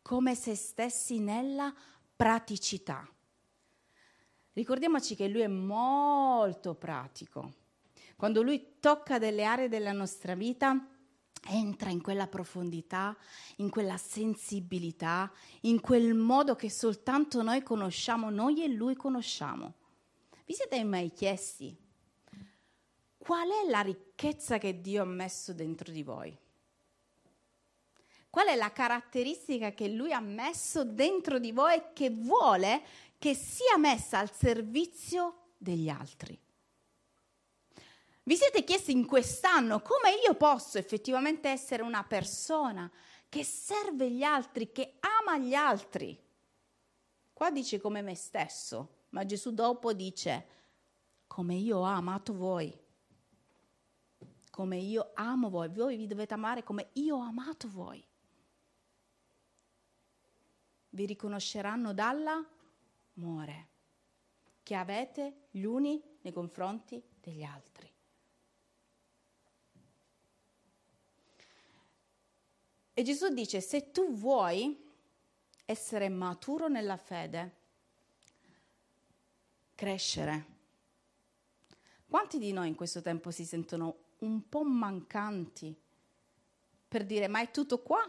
come 0.00 0.34
se 0.34 0.54
stessi 0.54 1.18
nella 1.18 1.72
praticità. 2.16 3.06
Ricordiamoci 4.54 5.14
che 5.14 5.28
lui 5.28 5.42
è 5.42 5.46
molto 5.46 6.74
pratico. 6.74 7.52
Quando 8.16 8.42
lui 8.42 8.76
tocca 8.80 9.18
delle 9.18 9.44
aree 9.44 9.68
della 9.68 9.92
nostra 9.92 10.34
vita, 10.34 10.88
entra 11.46 11.90
in 11.90 12.00
quella 12.00 12.28
profondità, 12.28 13.14
in 13.56 13.68
quella 13.68 13.98
sensibilità, 13.98 15.30
in 15.62 15.80
quel 15.80 16.14
modo 16.14 16.56
che 16.56 16.70
soltanto 16.70 17.42
noi 17.42 17.62
conosciamo, 17.62 18.30
noi 18.30 18.64
e 18.64 18.68
lui 18.68 18.96
conosciamo. 18.96 19.74
Vi 20.46 20.54
siete 20.54 20.82
mai 20.82 21.12
chiesti 21.12 21.82
qual 23.24 23.48
è 23.48 23.70
la 23.70 23.80
ricchezza 23.80 24.58
che 24.58 24.82
Dio 24.82 25.00
ha 25.00 25.06
messo 25.06 25.54
dentro 25.54 25.90
di 25.90 26.02
voi? 26.02 26.36
Qual 28.28 28.46
è 28.48 28.54
la 28.54 28.70
caratteristica 28.70 29.72
che 29.72 29.88
Lui 29.88 30.12
ha 30.12 30.20
messo 30.20 30.84
dentro 30.84 31.38
di 31.38 31.50
voi 31.50 31.74
e 31.74 31.92
che 31.94 32.10
vuole 32.10 32.82
che 33.16 33.32
sia 33.32 33.78
messa 33.78 34.18
al 34.18 34.30
servizio 34.30 35.52
degli 35.56 35.88
altri? 35.88 36.38
Vi 38.24 38.36
siete 38.36 38.62
chiesti 38.62 38.92
in 38.92 39.06
quest'anno 39.06 39.80
come 39.80 40.10
io 40.22 40.34
posso 40.34 40.76
effettivamente 40.76 41.48
essere 41.48 41.82
una 41.82 42.04
persona 42.04 42.90
che 43.30 43.42
serve 43.42 44.10
gli 44.10 44.22
altri, 44.22 44.70
che 44.70 44.98
ama 45.00 45.38
gli 45.38 45.54
altri? 45.54 46.18
Qua 47.32 47.50
dice 47.50 47.80
come 47.80 48.02
me 48.02 48.14
stesso, 48.14 49.04
ma 49.10 49.24
Gesù 49.24 49.54
dopo 49.54 49.94
dice 49.94 50.46
come 51.26 51.54
io 51.54 51.78
ho 51.78 51.82
amato 51.82 52.34
voi, 52.34 52.83
come 54.54 54.76
io 54.76 55.10
amo 55.14 55.50
voi, 55.50 55.68
voi 55.68 55.96
vi 55.96 56.06
dovete 56.06 56.32
amare 56.32 56.62
come 56.62 56.90
io 56.92 57.16
ho 57.16 57.22
amato 57.22 57.68
voi. 57.68 58.06
Vi 60.90 61.06
riconosceranno 61.06 61.92
dall'amore 61.92 63.68
che 64.62 64.76
avete 64.76 65.48
gli 65.50 65.64
uni 65.64 66.00
nei 66.20 66.32
confronti 66.32 67.02
degli 67.20 67.42
altri. 67.42 67.92
E 72.94 73.02
Gesù 73.02 73.30
dice, 73.30 73.60
se 73.60 73.90
tu 73.90 74.12
vuoi 74.12 74.88
essere 75.64 76.08
maturo 76.08 76.68
nella 76.68 76.96
fede, 76.96 77.56
crescere. 79.74 80.46
Quanti 82.06 82.38
di 82.38 82.52
noi 82.52 82.68
in 82.68 82.76
questo 82.76 83.02
tempo 83.02 83.32
si 83.32 83.44
sentono 83.44 84.03
un 84.18 84.48
po' 84.48 84.64
mancanti 84.64 85.76
per 86.88 87.04
dire, 87.04 87.26
ma 87.26 87.40
è 87.40 87.50
tutto 87.50 87.82
qua? 87.82 88.02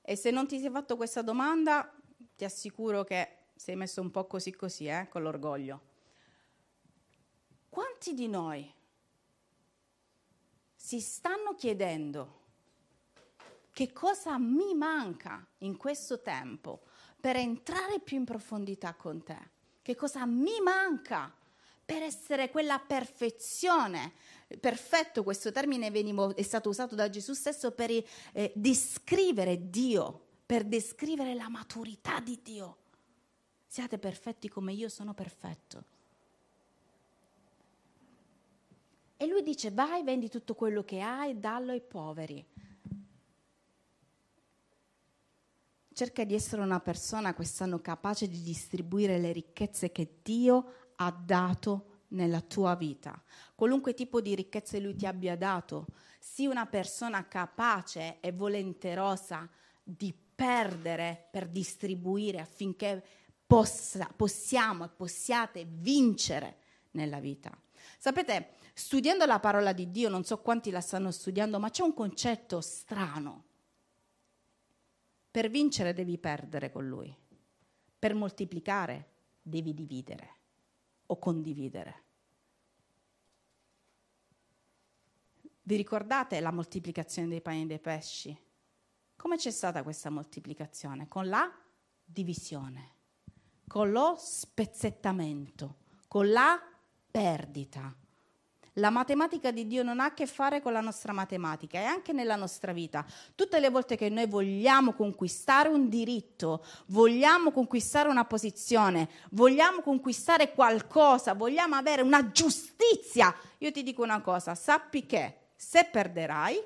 E 0.00 0.16
se 0.16 0.30
non 0.30 0.46
ti 0.46 0.58
sei 0.58 0.70
fatto 0.70 0.96
questa 0.96 1.22
domanda, 1.22 1.94
ti 2.36 2.44
assicuro 2.44 3.04
che 3.04 3.48
sei 3.54 3.76
messo 3.76 4.00
un 4.00 4.10
po' 4.10 4.26
così 4.26 4.54
così, 4.54 4.86
eh, 4.86 5.08
con 5.10 5.22
l'orgoglio. 5.22 5.92
Quanti 7.68 8.14
di 8.14 8.28
noi 8.28 8.72
si 10.74 11.00
stanno 11.00 11.54
chiedendo 11.54 12.42
che 13.72 13.92
cosa 13.92 14.38
mi 14.38 14.74
manca 14.74 15.46
in 15.58 15.76
questo 15.76 16.20
tempo 16.22 16.82
per 17.20 17.36
entrare 17.36 18.00
più 18.00 18.16
in 18.16 18.24
profondità 18.24 18.94
con 18.94 19.22
te? 19.22 19.50
Che 19.82 19.94
cosa 19.94 20.24
mi 20.26 20.60
manca 20.62 21.34
per 21.84 22.02
essere 22.02 22.50
quella 22.50 22.78
perfezione? 22.78 24.12
Perfetto, 24.60 25.22
questo 25.22 25.52
termine 25.52 25.90
venivo, 25.90 26.34
è 26.34 26.42
stato 26.42 26.68
usato 26.68 26.94
da 26.94 27.08
Gesù 27.10 27.32
stesso 27.32 27.72
per 27.72 27.90
eh, 27.90 28.52
descrivere 28.54 29.70
Dio, 29.70 30.20
per 30.44 30.64
descrivere 30.64 31.34
la 31.34 31.48
maturità 31.48 32.20
di 32.20 32.40
Dio. 32.42 32.76
Siate 33.66 33.98
perfetti 33.98 34.48
come 34.48 34.72
io 34.72 34.88
sono 34.88 35.14
perfetto. 35.14 35.84
E 39.16 39.26
lui 39.26 39.42
dice, 39.42 39.70
vai, 39.70 40.02
vendi 40.02 40.28
tutto 40.28 40.54
quello 40.54 40.84
che 40.84 41.00
hai 41.00 41.38
dallo 41.38 41.72
ai 41.72 41.80
poveri. 41.80 42.44
cerca 45.94 46.24
di 46.24 46.34
essere 46.34 46.60
una 46.60 46.80
persona 46.80 47.34
quest'anno 47.34 47.80
capace 47.80 48.28
di 48.28 48.42
distribuire 48.42 49.18
le 49.18 49.32
ricchezze 49.32 49.92
che 49.92 50.18
Dio 50.22 50.92
ha 50.96 51.10
dato 51.10 51.93
nella 52.14 52.40
tua 52.40 52.74
vita. 52.74 53.22
Qualunque 53.54 53.94
tipo 53.94 54.20
di 54.20 54.34
ricchezze 54.34 54.80
Lui 54.80 54.96
ti 54.96 55.06
abbia 55.06 55.36
dato, 55.36 55.86
sii 56.18 56.46
una 56.46 56.66
persona 56.66 57.28
capace 57.28 58.18
e 58.20 58.32
volenterosa 58.32 59.48
di 59.82 60.14
perdere 60.34 61.28
per 61.30 61.48
distribuire 61.48 62.40
affinché 62.40 63.04
possa, 63.46 64.10
possiamo 64.14 64.84
e 64.84 64.88
possiate 64.88 65.66
vincere 65.68 66.56
nella 66.92 67.20
vita. 67.20 67.56
Sapete, 67.98 68.54
studiando 68.72 69.26
la 69.26 69.40
parola 69.40 69.72
di 69.72 69.90
Dio, 69.90 70.08
non 70.08 70.24
so 70.24 70.38
quanti 70.38 70.70
la 70.70 70.80
stanno 70.80 71.10
studiando, 71.10 71.58
ma 71.58 71.70
c'è 71.70 71.82
un 71.82 71.94
concetto 71.94 72.60
strano 72.60 73.44
per 75.34 75.50
vincere 75.50 75.94
devi 75.94 76.16
perdere 76.16 76.70
con 76.70 76.86
lui. 76.86 77.12
Per 77.98 78.14
moltiplicare 78.14 79.08
devi 79.42 79.74
dividere 79.74 80.30
o 81.06 81.18
condividere. 81.18 82.03
Vi 85.66 85.76
ricordate 85.76 86.40
la 86.40 86.52
moltiplicazione 86.52 87.26
dei 87.26 87.40
pani 87.40 87.62
e 87.62 87.66
dei 87.66 87.78
pesci? 87.78 88.38
Come 89.16 89.38
c'è 89.38 89.50
stata 89.50 89.82
questa 89.82 90.10
moltiplicazione? 90.10 91.08
Con 91.08 91.26
la 91.26 91.50
divisione, 92.04 92.96
con 93.66 93.90
lo 93.90 94.14
spezzettamento, 94.18 95.76
con 96.06 96.30
la 96.30 96.60
perdita. 97.10 97.96
La 98.74 98.90
matematica 98.90 99.52
di 99.52 99.66
Dio 99.66 99.82
non 99.82 100.00
ha 100.00 100.06
a 100.06 100.12
che 100.12 100.26
fare 100.26 100.60
con 100.60 100.74
la 100.74 100.82
nostra 100.82 101.14
matematica 101.14 101.78
e 101.78 101.84
anche 101.84 102.12
nella 102.12 102.36
nostra 102.36 102.74
vita. 102.74 103.06
Tutte 103.34 103.58
le 103.58 103.70
volte 103.70 103.96
che 103.96 104.10
noi 104.10 104.26
vogliamo 104.26 104.92
conquistare 104.92 105.70
un 105.70 105.88
diritto, 105.88 106.62
vogliamo 106.88 107.52
conquistare 107.52 108.10
una 108.10 108.26
posizione, 108.26 109.08
vogliamo 109.30 109.80
conquistare 109.80 110.52
qualcosa, 110.52 111.32
vogliamo 111.32 111.76
avere 111.76 112.02
una 112.02 112.30
giustizia, 112.32 113.34
io 113.56 113.72
ti 113.72 113.82
dico 113.82 114.02
una 114.02 114.20
cosa, 114.20 114.54
sappi 114.54 115.06
che 115.06 115.38
se 115.64 115.84
perderai, 115.84 116.62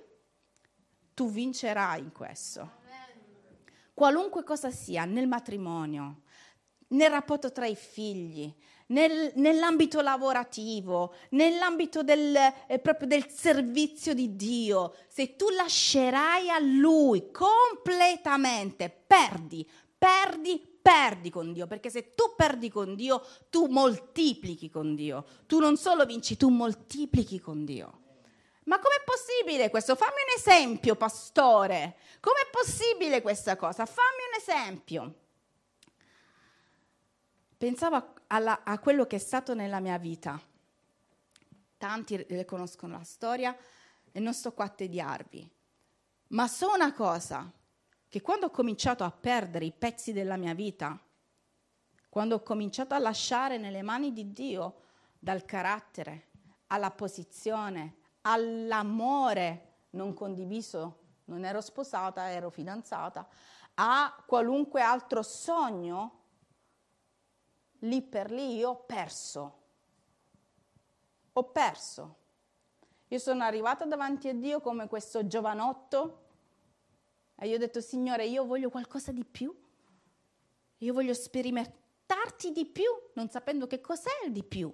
tu 1.15 1.31
vincerai 1.31 2.01
in 2.01 2.13
questo. 2.13 2.77
Qualunque 3.95 4.43
cosa 4.43 4.71
sia, 4.71 5.05
nel 5.05 5.29
matrimonio, 5.29 6.23
nel 6.89 7.11
rapporto 7.11 7.53
tra 7.53 7.67
i 7.67 7.77
figli, 7.77 8.53
nel, 8.89 9.33
nell'ambito 9.37 10.01
lavorativo, 10.01 11.15
nell'ambito 11.31 12.03
del, 12.03 12.37
eh, 12.67 12.79
proprio 12.81 13.09
del 13.09 13.29
servizio 13.29 14.15
di 14.15 14.37
Dio, 14.37 14.95
se 15.09 15.37
tu 15.37 15.49
lascerai 15.51 16.51
a 16.51 16.59
Lui 16.59 17.31
completamente, 17.31 18.89
perdi, 18.89 19.69
perdi, 19.97 20.61
perdi 20.81 21.31
con 21.31 21.53
Dio, 21.53 21.67
perché 21.67 21.91
se 21.91 22.15
tu 22.15 22.35
perdi 22.37 22.69
con 22.69 22.95
Dio, 22.95 23.25
tu 23.51 23.67
moltiplichi 23.67 24.71
con 24.71 24.95
Dio. 24.95 25.25
Tu 25.47 25.59
non 25.59 25.77
solo 25.77 26.05
vinci, 26.05 26.37
tu 26.37 26.49
moltiplichi 26.49 27.41
con 27.41 27.65
Dio. 27.65 28.07
Ma 28.69 28.79
com'è 28.79 29.03
possibile 29.03 29.71
questo? 29.71 29.97
Fammi 29.97 30.13
un 30.13 30.37
esempio, 30.37 30.95
pastore. 30.95 31.97
Com'è 32.21 32.49
possibile 32.51 33.23
questa 33.23 33.57
cosa? 33.57 33.87
Fammi 33.87 34.23
un 34.31 34.39
esempio. 34.39 35.15
Pensavo 37.57 38.15
alla, 38.27 38.63
a 38.65 38.79
quello 38.79 39.07
che 39.07 39.17
è 39.17 39.19
stato 39.19 39.55
nella 39.55 39.81
mia 39.81 39.97
vita. 39.97 40.39
Tanti 41.79 42.45
conoscono 42.45 42.99
la 42.99 43.05
storia 43.05 43.57
e 44.13 44.21
non 44.21 44.35
sto 44.35 44.53
qua 44.53 44.67
a 44.67 44.69
tediarvi. 44.69 45.51
Ma 46.29 46.47
so 46.47 46.71
una 46.71 46.93
cosa, 46.93 47.51
che 48.07 48.21
quando 48.21 48.47
ho 48.47 48.51
cominciato 48.51 49.03
a 49.03 49.11
perdere 49.11 49.65
i 49.65 49.73
pezzi 49.73 50.13
della 50.13 50.37
mia 50.37 50.53
vita, 50.53 51.01
quando 52.11 52.35
ho 52.35 52.43
cominciato 52.43 52.93
a 52.93 52.99
lasciare 52.99 53.57
nelle 53.57 53.81
mani 53.81 54.13
di 54.13 54.31
Dio, 54.35 54.83
dal 55.19 55.47
carattere 55.47 56.27
alla 56.67 56.91
posizione, 56.91 57.98
all'amore 58.29 59.67
non 59.91 60.13
condiviso, 60.13 60.99
non 61.27 61.45
ero 61.45 61.61
sposata, 61.61 62.31
ero 62.31 62.51
fidanzata, 62.51 63.27
a 63.75 64.23
qualunque 64.27 64.83
altro 64.83 65.23
sogno, 65.23 66.21
lì 67.81 68.03
per 68.03 68.31
lì 68.31 68.57
io 68.57 68.71
ho 68.71 68.77
perso. 68.85 69.57
Ho 71.33 71.45
perso. 71.45 72.17
Io 73.09 73.19
sono 73.19 73.45
arrivata 73.45 73.87
davanti 73.87 74.29
a 74.29 74.35
Dio 74.35 74.61
come 74.61 74.89
questo 74.89 75.27
giovanotto 75.27 76.27
e 77.37 77.49
io 77.49 77.55
ho 77.55 77.59
detto, 77.59 77.81
Signore, 77.81 78.27
io 78.27 78.45
voglio 78.45 78.69
qualcosa 78.69 79.13
di 79.13 79.25
più. 79.25 79.57
Io 80.79 80.93
voglio 80.93 81.15
sperimentarti 81.15 82.53
di 82.53 82.67
più, 82.67 82.91
non 83.15 83.31
sapendo 83.31 83.67
che 83.67 83.81
cos'è 83.81 84.27
il 84.27 84.33
di 84.33 84.43
più. 84.43 84.73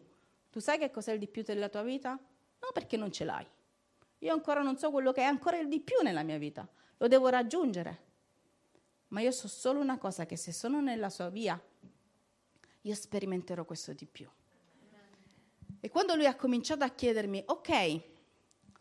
Tu 0.51 0.61
sai 0.61 0.79
che 0.79 0.91
cos'è 0.91 1.13
il 1.13 1.19
di 1.19 1.29
più 1.29 1.43
della 1.43 1.69
tua 1.69 1.83
vita? 1.83 2.19
No, 2.65 2.71
perché 2.73 2.97
non 2.97 3.13
ce 3.13 3.25
l'hai. 3.25 3.47
Io 4.21 4.33
ancora 4.33 4.63
non 4.63 4.79
so 4.79 4.91
quello 4.91 5.13
che 5.13 5.21
è 5.21 5.25
ancora 5.25 5.63
di 5.63 5.81
più 5.81 5.97
nella 6.03 6.23
mia 6.23 6.39
vita, 6.39 6.67
lo 6.97 7.09
devo 7.09 7.29
raggiungere. 7.29 8.13
Ma 9.09 9.21
io 9.21 9.31
so 9.31 9.49
solo 9.49 9.81
una 9.81 9.99
cosa, 9.99 10.25
che 10.25 10.37
se 10.37 10.51
sono 10.51 10.81
nella 10.81 11.11
sua 11.11 11.29
via, 11.29 11.61
io 12.81 12.95
sperimenterò 12.95 13.67
questo 13.67 13.93
di 13.93 14.07
più. 14.07 14.27
E 15.79 15.91
quando 15.91 16.15
lui 16.15 16.27
ha 16.27 16.35
cominciato 16.35 16.85
a 16.85 16.89
chiedermi, 16.89 17.45
ok, 17.47 18.01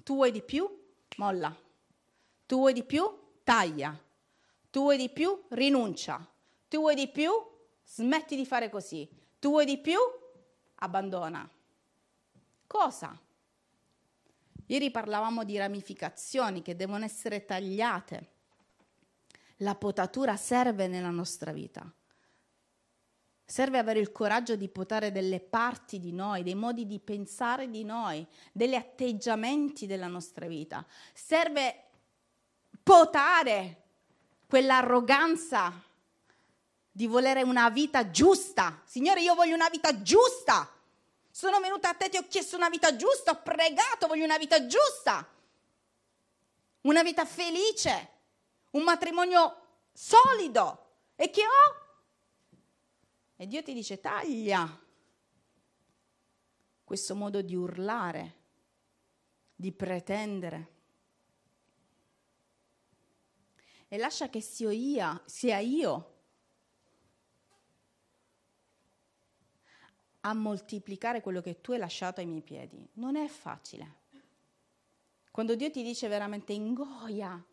tu 0.03 0.15
vuoi 0.15 0.31
di 0.31 0.41
più? 0.41 0.65
Molla. 1.17 1.53
Tu 2.45 2.55
vuoi 2.55 2.71
di 2.71 2.83
più? 2.83 3.03
Taglia. 3.43 4.01
Tu 4.69 4.79
vuoi 4.79 4.97
di 4.97 5.09
più? 5.09 5.43
Rinuncia. 5.49 6.25
Tu 6.69 6.77
vuoi 6.77 6.95
di 6.95 7.09
più? 7.09 7.31
Smetti 7.83 8.37
di 8.37 8.45
fare 8.45 8.69
così. 8.69 9.07
Tu 9.39 9.49
vuoi 9.49 9.65
di 9.65 9.77
più? 9.77 9.99
Abbandona. 10.75 11.47
Cosa? 12.65 13.19
Ieri 14.67 14.91
parlavamo 14.91 15.43
di 15.43 15.57
ramificazioni 15.57 16.61
che 16.61 16.75
devono 16.75 17.05
essere 17.05 17.45
tagliate. 17.45 18.31
La 19.57 19.75
potatura 19.75 20.35
serve 20.35 20.87
nella 20.87 21.09
nostra 21.09 21.51
vita. 21.51 21.91
Serve 23.45 23.77
avere 23.77 23.99
il 23.99 24.11
coraggio 24.11 24.55
di 24.55 24.69
potare 24.69 25.11
delle 25.11 25.39
parti 25.39 25.99
di 25.99 26.11
noi, 26.11 26.43
dei 26.43 26.55
modi 26.55 26.87
di 26.87 26.99
pensare 26.99 27.69
di 27.69 27.83
noi, 27.83 28.25
degli 28.51 28.73
atteggiamenti 28.73 29.85
della 29.85 30.07
nostra 30.07 30.47
vita. 30.47 30.85
Serve 31.13 31.83
potare 32.81 33.81
quell'arroganza 34.47 35.71
di 36.89 37.05
volere 37.05 37.41
una 37.41 37.69
vita 37.69 38.09
giusta. 38.09 38.81
Signore, 38.85 39.21
io 39.21 39.35
voglio 39.35 39.55
una 39.55 39.69
vita 39.69 40.01
giusta. 40.01 40.72
Sono 41.35 41.59
venuta 41.59 41.89
a 41.89 41.93
te, 41.95 42.09
ti 42.09 42.17
ho 42.17 42.27
chiesto 42.27 42.55
una 42.55 42.69
vita 42.69 42.95
giusta, 42.95 43.31
ho 43.31 43.41
pregato, 43.41 44.05
voglio 44.05 44.23
una 44.23 44.37
vita 44.37 44.67
giusta. 44.67 45.27
Una 46.81 47.01
vita 47.01 47.25
felice, 47.25 48.09
un 48.73 48.83
matrimonio 48.83 49.79
solido. 49.91 50.97
E 51.15 51.31
che 51.31 51.41
ho? 51.41 52.57
E 53.35 53.47
Dio 53.47 53.63
ti 53.63 53.73
dice 53.73 53.99
taglia 53.99 54.79
questo 56.83 57.15
modo 57.15 57.41
di 57.41 57.55
urlare, 57.55 58.35
di 59.55 59.71
pretendere. 59.71 60.71
E 63.87 63.97
lascia 63.97 64.29
che 64.29 64.39
sia 64.39 64.71
io, 64.71 65.23
sia 65.25 65.57
io 65.57 66.12
a 70.25 70.33
moltiplicare 70.33 71.21
quello 71.21 71.41
che 71.41 71.59
tu 71.61 71.71
hai 71.71 71.79
lasciato 71.79 72.19
ai 72.19 72.25
miei 72.25 72.41
piedi. 72.41 72.87
Non 72.93 73.15
è 73.15 73.27
facile. 73.27 74.01
Quando 75.31 75.55
Dio 75.55 75.71
ti 75.71 75.83
dice 75.83 76.07
veramente 76.07 76.53
ingoia, 76.53 77.43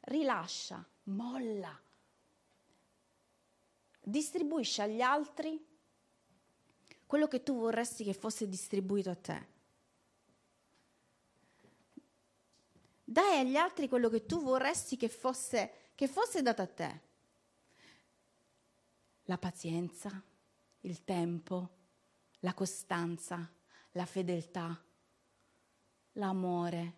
rilascia, 0.00 0.86
molla, 1.04 1.78
distribuisci 4.00 4.80
agli 4.80 5.00
altri 5.00 5.72
quello 7.06 7.26
che 7.28 7.42
tu 7.42 7.56
vorresti 7.58 8.04
che 8.04 8.14
fosse 8.14 8.48
distribuito 8.48 9.10
a 9.10 9.16
te. 9.16 9.52
Dai 13.04 13.40
agli 13.40 13.56
altri 13.56 13.88
quello 13.88 14.08
che 14.08 14.24
tu 14.24 14.40
vorresti 14.40 14.96
che 14.96 15.08
fosse, 15.08 15.90
che 15.94 16.08
fosse 16.08 16.40
dato 16.40 16.62
a 16.62 16.66
te. 16.66 17.00
La 19.24 19.38
pazienza, 19.38 20.22
il 20.80 21.04
tempo, 21.04 21.73
la 22.44 22.54
costanza, 22.54 23.50
la 23.92 24.06
fedeltà, 24.06 24.80
l'amore. 26.12 26.92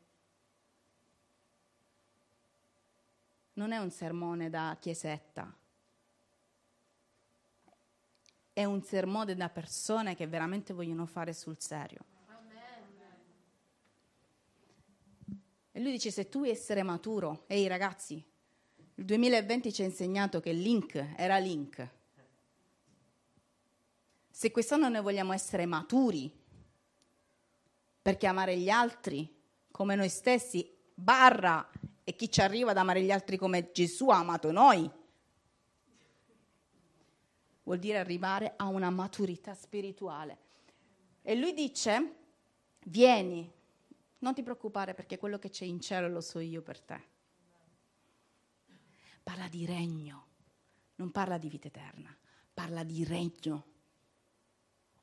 Non 3.55 3.73
è 3.73 3.79
un 3.79 3.91
sermone 3.91 4.51
da 4.51 4.77
chiesetta 4.79 5.57
è 8.57 8.65
un 8.65 8.83
sermone 8.83 9.35
da 9.35 9.51
persone 9.51 10.15
che 10.15 10.27
veramente 10.27 10.73
vogliono 10.73 11.05
fare 11.05 11.35
sul 11.35 11.59
serio. 11.61 12.01
E 15.73 15.79
lui 15.79 15.91
dice, 15.91 16.11
se 16.11 16.31
tu 16.31 16.39
vuoi 16.39 16.53
essere 16.53 16.83
maturo, 16.83 17.45
ehi 17.49 17.67
ragazzi, 17.67 18.15
il 18.95 19.05
2020 19.05 19.75
ci 19.75 19.83
ha 19.83 19.85
insegnato 19.85 20.41
che 20.41 20.53
link 20.53 20.95
era 21.19 21.37
link. 21.37 21.87
Se 24.37 24.51
quest'anno 24.51 24.91
noi 24.91 25.01
vogliamo 25.01 25.33
essere 25.33 25.65
maturi, 25.65 26.31
perché 28.03 28.27
amare 28.27 28.59
gli 28.59 28.69
altri 28.69 29.35
come 29.71 29.95
noi 29.95 30.11
stessi, 30.11 30.77
barra, 30.93 31.67
e 32.05 32.15
chi 32.15 32.31
ci 32.31 32.43
arriva 32.43 32.73
ad 32.73 32.77
amare 32.77 33.01
gli 33.01 33.11
altri 33.11 33.39
come 33.39 33.73
Gesù 33.73 34.11
ha 34.11 34.19
amato 34.19 34.53
noi, 34.53 34.91
vuol 37.63 37.79
dire 37.79 37.97
arrivare 37.97 38.53
a 38.57 38.67
una 38.67 38.91
maturità 38.91 39.55
spirituale. 39.55 40.39
E 41.23 41.35
lui 41.35 41.55
dice, 41.55 42.17
vieni, 42.85 43.51
non 44.19 44.35
ti 44.35 44.43
preoccupare 44.43 44.93
perché 44.93 45.17
quello 45.17 45.39
che 45.39 45.49
c'è 45.49 45.65
in 45.65 45.81
cielo 45.81 46.09
lo 46.09 46.21
so 46.21 46.41
io 46.41 46.61
per 46.61 46.83
te. 46.83 47.03
Parla 49.23 49.49
di 49.49 49.65
regno, 49.65 50.27
non 50.97 51.11
parla 51.11 51.39
di 51.39 51.49
vita 51.49 51.69
eterna, 51.69 52.15
parla 52.53 52.85
di 52.85 53.03
regno. 53.03 53.76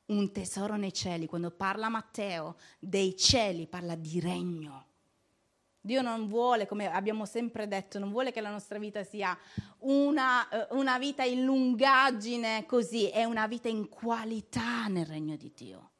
Un 0.06 0.32
tesoro 0.32 0.76
nei 0.76 0.92
cieli, 0.92 1.26
quando 1.26 1.50
parla 1.50 1.88
Matteo 1.88 2.56
dei 2.78 3.16
cieli, 3.16 3.66
parla 3.66 3.94
di 3.94 4.20
regno. 4.20 4.86
Dio 5.80 6.00
non 6.00 6.28
vuole, 6.28 6.66
come 6.66 6.90
abbiamo 6.90 7.26
sempre 7.26 7.68
detto, 7.68 7.98
non 7.98 8.10
vuole 8.10 8.32
che 8.32 8.40
la 8.40 8.50
nostra 8.50 8.78
vita 8.78 9.04
sia 9.04 9.36
una, 9.80 10.48
eh, 10.48 10.66
una, 10.70 10.98
vita 10.98 11.24
in 11.24 11.44
lungaggine 11.44 12.64
così, 12.64 13.08
è 13.08 13.24
una 13.24 13.46
vita 13.46 13.68
in 13.68 13.90
qualità 13.90 14.86
nel 14.86 15.04
regno 15.04 15.36
di 15.36 15.52
Dio. 15.54 15.90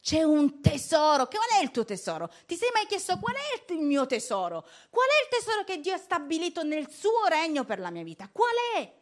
C'è 0.00 0.24
un 0.24 0.60
tesoro. 0.60 1.28
Qual 1.28 1.60
è 1.60 1.62
il 1.62 1.70
tuo 1.70 1.84
tesoro? 1.84 2.28
Ti 2.44 2.56
sei 2.56 2.70
mai 2.74 2.86
chiesto 2.86 3.18
qual 3.18 3.36
è 3.36 3.72
il 3.72 3.78
mio 3.78 4.04
tesoro? 4.06 4.66
Qual 4.90 5.06
è 5.06 5.22
il 5.22 5.40
tesoro 5.40 5.62
che 5.62 5.78
Dio 5.78 5.94
ha 5.94 5.98
stabilito 5.98 6.64
nel 6.64 6.90
suo 6.90 7.26
regno 7.28 7.64
per 7.64 7.78
la 7.78 7.90
mia 7.90 8.02
vita? 8.02 8.28
Qual 8.32 8.50
è? 8.76 8.92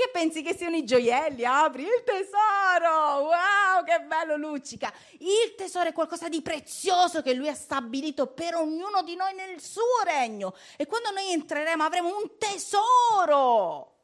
Che 0.00 0.08
pensi 0.10 0.40
che 0.40 0.56
siano 0.56 0.76
i 0.76 0.84
gioielli? 0.86 1.44
Apri 1.44 1.82
il 1.82 2.02
tesoro! 2.06 3.24
Wow, 3.24 3.84
che 3.84 4.00
bello 4.00 4.38
luccica! 4.38 4.90
Il 5.18 5.54
tesoro 5.54 5.90
è 5.90 5.92
qualcosa 5.92 6.30
di 6.30 6.40
prezioso 6.40 7.20
che 7.20 7.34
lui 7.34 7.48
ha 7.48 7.54
stabilito 7.54 8.28
per 8.28 8.54
ognuno 8.54 9.02
di 9.02 9.14
noi 9.14 9.34
nel 9.34 9.60
suo 9.60 9.82
regno. 10.06 10.54
E 10.78 10.86
quando 10.86 11.10
noi 11.10 11.30
entreremo 11.32 11.82
avremo 11.82 12.16
un 12.16 12.38
tesoro 12.38 13.98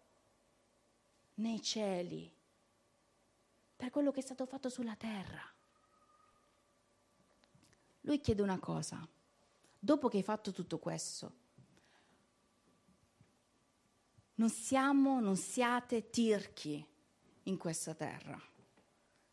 nei 1.36 1.62
cieli 1.62 2.30
per 3.74 3.88
quello 3.88 4.10
che 4.10 4.20
è 4.20 4.22
stato 4.22 4.44
fatto 4.44 4.68
sulla 4.68 4.96
terra. 4.96 5.50
Lui 8.02 8.20
chiede 8.20 8.42
una 8.42 8.58
cosa. 8.58 9.00
Dopo 9.78 10.08
che 10.08 10.18
hai 10.18 10.22
fatto 10.22 10.52
tutto 10.52 10.76
questo, 10.76 11.32
non 14.36 14.50
siamo, 14.50 15.20
non 15.20 15.36
siate 15.36 16.10
tirchi 16.10 16.84
in 17.44 17.56
questa 17.56 17.94
terra. 17.94 18.40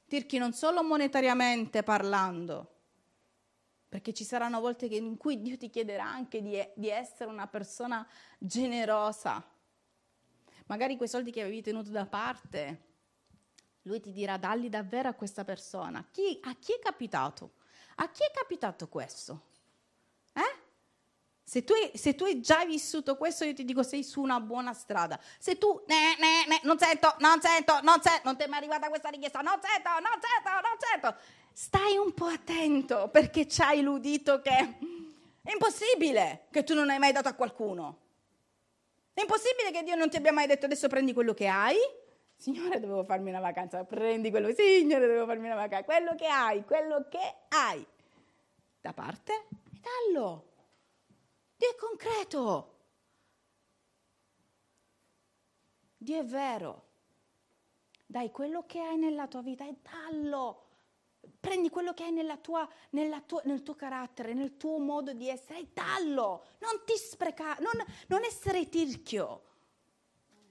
Tirchi 0.08 0.38
non 0.38 0.54
solo 0.54 0.84
monetariamente 0.84 1.82
parlando, 1.84 2.72
perché 3.90 4.14
ci 4.14 4.24
saranno 4.24 4.60
volte 4.60 4.86
in 4.86 5.18
cui 5.18 5.42
Dio 5.42 5.58
ti 5.58 5.70
chiederà 5.70 6.06
anche 6.06 6.42
di, 6.42 6.62
di 6.76 6.90
essere 6.90 7.30
una 7.30 7.48
persona 7.48 8.08
generosa. 8.38 9.44
Magari 10.68 10.98
quei 10.98 11.10
soldi 11.10 11.32
che 11.32 11.42
avevi 11.42 11.62
tenuto 11.62 11.90
da 11.90 12.06
parte, 12.06 12.92
lui 13.84 14.00
ti 14.00 14.12
dirà 14.12 14.38
dalli 14.38 14.70
davvero 14.70 15.10
a 15.10 15.14
questa 15.14 15.44
persona. 15.44 16.08
Chi, 16.12 16.40
a 16.44 16.56
chi 16.56 16.74
è 16.74 16.80
capitato? 16.80 17.56
A 17.96 18.10
chi 18.10 18.24
è 18.24 18.32
capitato 18.34 18.88
questo? 18.88 19.52
Se 21.46 21.64
tu, 21.64 21.74
se 21.94 22.16
tu, 22.16 22.24
hai 22.24 22.40
già 22.40 22.64
vissuto 22.66 23.18
questo, 23.18 23.44
io 23.44 23.54
ti 23.54 23.66
dico 23.66 23.84
sei 23.84 24.04
su 24.04 24.22
una 24.22 24.40
buona 24.40 24.74
strada. 24.74 25.20
Se 25.38 25.58
tu 25.58 25.84
ne, 25.88 26.16
ne, 26.18 26.48
ne, 26.48 26.60
non 26.64 26.80
sento, 26.80 27.16
non 27.20 27.42
sento, 27.42 27.80
non 27.82 28.02
sento, 28.02 28.22
non 28.24 28.38
ti 28.38 28.44
è 28.44 28.48
mai 28.48 28.60
arrivata 28.60 28.88
questa 28.88 29.10
richiesta, 29.10 29.42
non 29.42 29.60
sento, 29.62 29.90
non 29.90 30.20
sento, 30.22 30.50
non 30.50 30.78
sento, 30.80 31.16
stai 31.52 31.98
un 31.98 32.14
po' 32.14 32.28
attento 32.28 33.10
perché 33.10 33.48
ci 33.48 33.62
hai 33.62 33.82
l'udito 33.82 34.40
che 34.42 34.52
è 35.42 35.52
impossibile 35.52 36.48
che 36.50 36.64
tu 36.64 36.74
non 36.74 36.90
hai 36.90 36.98
mai 36.98 37.12
dato 37.12 37.28
a 37.28 37.34
qualcuno. 37.34 38.00
È 39.14 39.22
impossibile 39.22 39.72
che 39.72 39.84
Dio 39.84 39.96
non 39.96 40.10
ti 40.10 40.18
abbia 40.18 40.32
mai 40.32 40.48
detto 40.48 40.66
adesso 40.66 40.88
prendi 40.88 41.14
quello 41.14 41.34
che 41.34 41.48
hai. 41.48 41.78
Signore, 42.36 42.80
dovevo 42.80 43.04
farmi 43.04 43.30
una 43.30 43.42
vacanza, 43.42 43.84
prendi 43.84 44.32
quello, 44.32 44.54
Signore, 44.54 45.06
dovevo 45.06 45.26
farmi 45.26 45.46
una 45.46 45.56
vacanza, 45.56 45.84
quello 45.84 46.16
che 46.16 46.28
hai, 46.28 46.64
quello 46.64 47.06
che 47.10 47.36
hai. 47.50 47.86
Da 48.82 48.94
parte 48.94 49.34
e 49.34 49.80
dallo. 49.82 50.53
Dio 51.64 51.72
è 51.72 51.76
concreto. 51.76 52.72
Dio 55.96 56.20
è 56.20 56.26
vero. 56.26 56.90
Dai 58.06 58.32
quello 58.32 58.66
che 58.66 58.82
hai 58.82 58.98
nella 58.98 59.30
tua 59.30 59.42
vita 59.42 59.66
e 59.66 59.78
dallo. 59.82 60.60
prendi 61.40 61.70
quello 61.70 61.94
che 61.94 62.04
hai 62.04 62.12
nella 62.12 62.36
tua, 62.36 62.68
nella 62.90 63.22
tua, 63.22 63.42
nel 63.46 63.64
tuo 63.64 63.76
carattere, 63.76 64.34
nel 64.34 64.58
tuo 64.58 64.78
modo 64.78 65.14
di 65.14 65.30
essere 65.30 65.60
e 65.60 65.70
dallo, 65.72 66.44
non 66.60 66.82
ti 66.86 66.98
sprecare, 66.98 67.64
non, 67.64 67.72
non 68.08 68.26
essere 68.26 68.68
tirchio. 68.68 69.44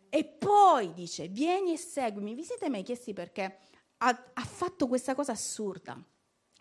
E 0.08 0.24
poi 0.24 0.94
dice, 0.94 1.28
vieni 1.28 1.74
e 1.74 1.76
seguimi. 1.76 2.34
Vi 2.34 2.42
siete 2.42 2.70
mai 2.70 2.82
chiesti 2.82 3.12
perché 3.12 3.58
ha, 3.98 4.30
ha 4.32 4.44
fatto 4.44 4.86
questa 4.86 5.14
cosa 5.14 5.32
assurda? 5.32 6.02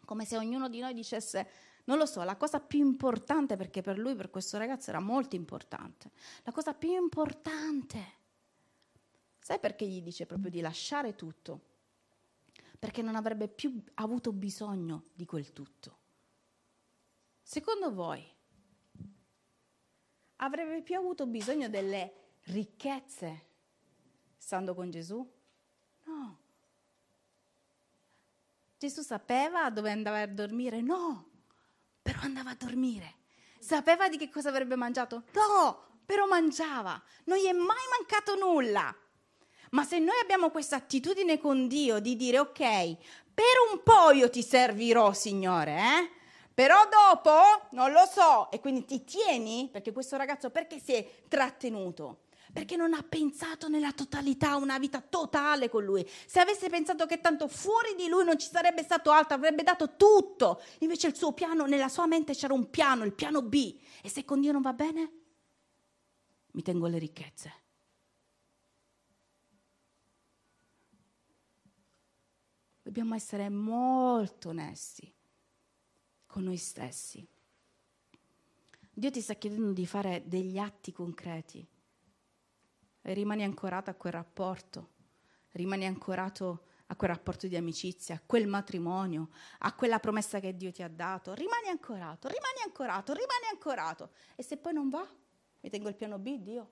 Come 0.03 0.25
se 0.25 0.35
ognuno 0.35 0.67
di 0.67 0.79
noi 0.79 0.93
dicesse, 0.93 1.49
non 1.85 1.97
lo 1.97 2.05
so, 2.05 2.23
la 2.23 2.35
cosa 2.35 2.59
più 2.59 2.79
importante, 2.79 3.55
perché 3.55 3.81
per 3.81 3.97
lui, 3.97 4.15
per 4.15 4.29
questo 4.29 4.57
ragazzo 4.57 4.89
era 4.89 4.99
molto 4.99 5.35
importante, 5.35 6.11
la 6.43 6.51
cosa 6.51 6.73
più 6.73 6.93
importante, 6.93 8.19
sai 9.39 9.59
perché 9.59 9.85
gli 9.85 10.01
dice 10.01 10.25
proprio 10.25 10.51
di 10.51 10.61
lasciare 10.61 11.15
tutto? 11.15 11.69
Perché 12.79 13.01
non 13.01 13.15
avrebbe 13.15 13.47
più 13.47 13.83
avuto 13.95 14.31
bisogno 14.31 15.05
di 15.13 15.25
quel 15.25 15.53
tutto. 15.53 15.99
Secondo 17.41 17.93
voi, 17.93 18.25
avrebbe 20.37 20.81
più 20.81 20.97
avuto 20.97 21.25
bisogno 21.25 21.69
delle 21.69 22.13
ricchezze 22.45 23.49
stando 24.37 24.73
con 24.73 24.89
Gesù? 24.89 25.29
No. 26.05 26.39
Gesù 28.77 29.01
sapeva 29.01 29.69
dove 29.69 29.91
andava 29.91 30.21
a 30.21 30.27
dormire? 30.27 30.81
No, 30.81 31.30
però 32.11 32.23
andava 32.23 32.49
a 32.49 32.57
dormire. 32.59 33.15
Sapeva 33.57 34.09
di 34.09 34.17
che 34.17 34.29
cosa 34.29 34.49
avrebbe 34.49 34.75
mangiato? 34.75 35.23
No, 35.31 35.99
però 36.05 36.27
mangiava. 36.27 37.01
Non 37.25 37.37
gli 37.37 37.45
è 37.45 37.53
mai 37.53 37.85
mancato 37.97 38.35
nulla. 38.35 38.93
Ma 39.69 39.85
se 39.85 39.99
noi 39.99 40.19
abbiamo 40.21 40.49
questa 40.49 40.75
attitudine 40.75 41.39
con 41.39 41.69
Dio 41.69 41.99
di 41.99 42.17
dire 42.17 42.39
ok, 42.39 42.59
per 43.33 43.55
un 43.71 43.81
po' 43.81 44.11
io 44.11 44.29
ti 44.29 44.43
servirò, 44.43 45.13
Signore, 45.13 45.77
eh? 45.77 46.11
Però 46.53 46.75
dopo 46.89 47.67
non 47.71 47.93
lo 47.93 48.05
so, 48.05 48.51
e 48.51 48.59
quindi 48.59 48.83
ti 48.83 49.05
tieni, 49.05 49.69
perché 49.71 49.93
questo 49.93 50.17
ragazzo 50.17 50.49
perché 50.49 50.79
si 50.79 50.93
è 50.93 51.09
trattenuto? 51.29 52.23
Perché 52.51 52.75
non 52.75 52.93
ha 52.93 53.01
pensato 53.01 53.69
nella 53.69 53.93
totalità, 53.93 54.57
una 54.57 54.77
vita 54.77 54.99
totale 54.99 55.69
con 55.69 55.83
lui. 55.85 56.05
Se 56.25 56.39
avesse 56.39 56.69
pensato 56.69 57.05
che 57.05 57.21
tanto 57.21 57.47
fuori 57.47 57.95
di 57.95 58.09
lui 58.09 58.25
non 58.25 58.37
ci 58.37 58.49
sarebbe 58.49 58.83
stato 58.83 59.11
altro, 59.11 59.35
avrebbe 59.35 59.63
dato 59.63 59.95
tutto. 59.95 60.61
Invece 60.79 61.07
il 61.07 61.15
suo 61.15 61.31
piano, 61.31 61.65
nella 61.65 61.87
sua 61.87 62.07
mente 62.07 62.33
c'era 62.33 62.53
un 62.53 62.69
piano, 62.69 63.05
il 63.05 63.13
piano 63.13 63.41
B. 63.41 63.79
E 64.01 64.09
se 64.09 64.25
con 64.25 64.41
Dio 64.41 64.51
non 64.51 64.61
va 64.61 64.73
bene, 64.73 65.11
mi 66.51 66.61
tengo 66.61 66.87
le 66.87 66.97
ricchezze. 66.97 67.53
Dobbiamo 72.81 73.15
essere 73.15 73.47
molto 73.47 74.49
onesti 74.49 75.13
con 76.25 76.43
noi 76.43 76.57
stessi. 76.57 77.25
Dio 78.93 79.09
ti 79.09 79.21
sta 79.21 79.35
chiedendo 79.35 79.71
di 79.71 79.85
fare 79.85 80.23
degli 80.25 80.57
atti 80.57 80.91
concreti 80.91 81.65
rimani 83.01 83.43
ancorato 83.43 83.89
a 83.89 83.93
quel 83.93 84.13
rapporto, 84.13 84.89
rimani 85.51 85.85
ancorato 85.85 86.65
a 86.87 86.95
quel 86.95 87.09
rapporto 87.09 87.47
di 87.47 87.55
amicizia, 87.55 88.15
a 88.15 88.21
quel 88.25 88.47
matrimonio, 88.47 89.29
a 89.59 89.73
quella 89.73 89.99
promessa 89.99 90.39
che 90.39 90.55
Dio 90.57 90.71
ti 90.71 90.83
ha 90.83 90.89
dato. 90.89 91.33
Rimani 91.33 91.69
ancorato, 91.69 92.27
rimani 92.27 92.59
ancorato, 92.65 93.13
rimani 93.13 93.45
ancorato. 93.49 94.11
E 94.35 94.43
se 94.43 94.57
poi 94.57 94.73
non 94.73 94.89
va, 94.89 95.07
mi 95.61 95.69
tengo 95.69 95.87
il 95.87 95.95
piano 95.95 96.19
B, 96.19 96.37
Dio. 96.39 96.71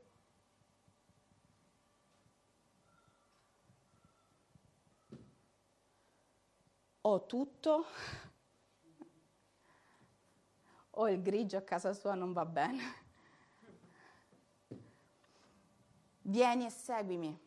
Ho 7.02 7.26
tutto, 7.26 7.86
o 10.92 11.10
il 11.10 11.22
grigio 11.22 11.58
a 11.58 11.62
casa 11.62 11.94
sua 11.94 12.14
non 12.14 12.34
va 12.34 12.46
bene. 12.46 13.08
Vieni 16.22 16.66
e 16.66 16.70
seguimi, 16.70 17.38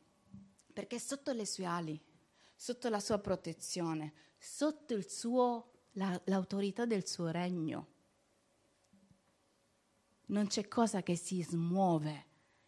perché 0.72 0.98
sotto 0.98 1.32
le 1.32 1.46
sue 1.46 1.64
ali, 1.64 2.00
sotto 2.54 2.88
la 2.88 3.00
sua 3.00 3.18
protezione, 3.18 4.12
sotto 4.38 5.00
suo, 5.02 5.86
la, 5.92 6.20
l'autorità 6.24 6.84
del 6.84 7.06
suo 7.06 7.28
regno, 7.28 7.88
non 10.26 10.46
c'è 10.46 10.66
cosa 10.66 11.02
che 11.02 11.16
si 11.16 11.42
smuove 11.42 12.26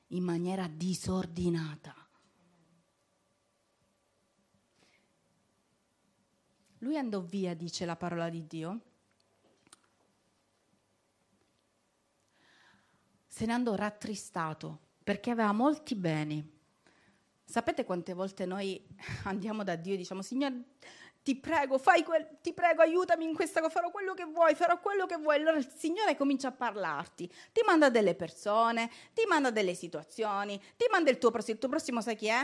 in 0.08 0.22
maniera 0.22 0.68
disordinata. 0.68 1.94
Lui 6.78 6.98
andò 6.98 7.20
via, 7.22 7.54
dice 7.54 7.86
la 7.86 7.96
parola 7.96 8.28
di 8.28 8.46
Dio, 8.46 8.80
se 13.26 13.46
ne 13.46 13.52
andò 13.52 13.74
rattristato 13.74 14.83
perché 15.04 15.30
aveva 15.30 15.52
molti 15.52 15.94
beni. 15.94 16.52
Sapete 17.44 17.84
quante 17.84 18.14
volte 18.14 18.46
noi 18.46 18.82
andiamo 19.24 19.62
da 19.62 19.76
Dio 19.76 19.94
e 19.94 19.98
diciamo, 19.98 20.22
Signore, 20.22 20.62
ti 21.22 21.36
prego, 21.36 21.78
fai 21.78 22.02
quel, 22.02 22.38
ti 22.40 22.52
prego, 22.52 22.82
aiutami 22.82 23.24
in 23.24 23.34
questa 23.34 23.60
cosa, 23.60 23.72
farò 23.72 23.90
quello 23.90 24.14
che 24.14 24.24
vuoi, 24.24 24.54
farò 24.54 24.80
quello 24.80 25.06
che 25.06 25.16
vuoi. 25.16 25.36
Allora 25.36 25.58
il 25.58 25.68
Signore 25.76 26.16
comincia 26.16 26.48
a 26.48 26.52
parlarti, 26.52 27.30
ti 27.52 27.60
manda 27.66 27.90
delle 27.90 28.14
persone, 28.14 28.90
ti 29.12 29.24
manda 29.28 29.50
delle 29.50 29.74
situazioni, 29.74 30.60
ti 30.76 30.86
manda 30.90 31.10
il 31.10 31.18
tuo 31.18 31.30
prossimo. 31.30 31.54
Il 31.54 31.60
tuo 31.60 31.68
prossimo 31.68 32.00
sai 32.00 32.16
chi 32.16 32.26
è? 32.26 32.40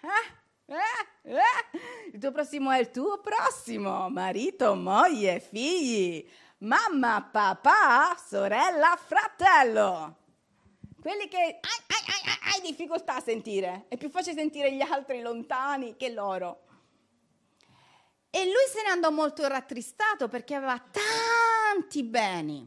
Eh? 0.00 0.72
Eh? 0.72 1.32
Eh? 1.32 1.78
Il 2.12 2.20
tuo 2.20 2.30
prossimo 2.30 2.70
è 2.70 2.78
il 2.78 2.90
tuo 2.90 3.18
prossimo, 3.18 4.08
marito, 4.08 4.74
moglie, 4.74 5.40
figli, 5.40 6.26
mamma, 6.58 7.28
papà, 7.30 8.16
sorella, 8.16 8.96
fratello 8.96 10.22
quelli 11.04 11.28
che 11.28 11.36
hai, 11.36 11.50
hai, 11.50 11.60
hai, 11.60 12.54
hai, 12.54 12.66
difficoltà 12.66 13.16
a 13.16 13.20
sentire, 13.20 13.84
è 13.88 13.98
più 13.98 14.08
facile 14.08 14.36
sentire 14.36 14.74
gli 14.74 14.80
altri 14.80 15.20
lontani 15.20 15.96
che 15.96 16.08
loro. 16.08 16.62
E 18.30 18.44
lui 18.46 18.64
se 18.72 18.80
ne 18.82 18.88
andò 18.88 19.10
molto 19.10 19.46
rattristato 19.46 20.28
perché 20.28 20.54
aveva 20.54 20.78
tanti 20.78 22.04
beni. 22.04 22.66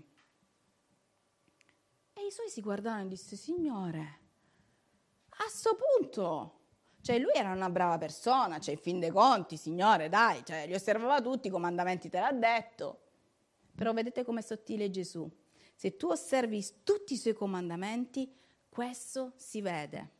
E 2.13 2.25
i 2.27 2.29
suoi 2.29 2.51
si 2.51 2.61
guardarono 2.61 3.05
e 3.05 3.07
disse, 3.07 3.35
Signore, 3.35 4.19
a 5.29 5.37
questo 5.41 5.75
punto, 5.75 6.59
cioè 7.01 7.17
lui 7.17 7.33
era 7.33 7.51
una 7.51 7.71
brava 7.71 7.97
persona, 7.97 8.59
cioè 8.59 8.75
in 8.75 8.79
fin 8.79 8.99
dei 8.99 9.09
conti, 9.09 9.57
Signore, 9.57 10.09
dai, 10.09 10.45
cioè, 10.45 10.67
li 10.67 10.75
osservava 10.75 11.21
tutti, 11.21 11.47
i 11.47 11.51
comandamenti 11.51 12.07
te 12.07 12.19
l'ha 12.19 12.31
detto. 12.31 13.01
Però 13.75 13.93
vedete 13.93 14.23
com'è 14.23 14.43
sottile 14.43 14.91
Gesù 14.91 15.27
se 15.77 15.95
tu 15.95 16.07
osservi 16.07 16.81
tutti 16.83 17.13
i 17.13 17.17
suoi 17.17 17.35
comandamenti, 17.35 18.35
questo 18.67 19.33
si 19.35 19.61
vede. 19.61 20.15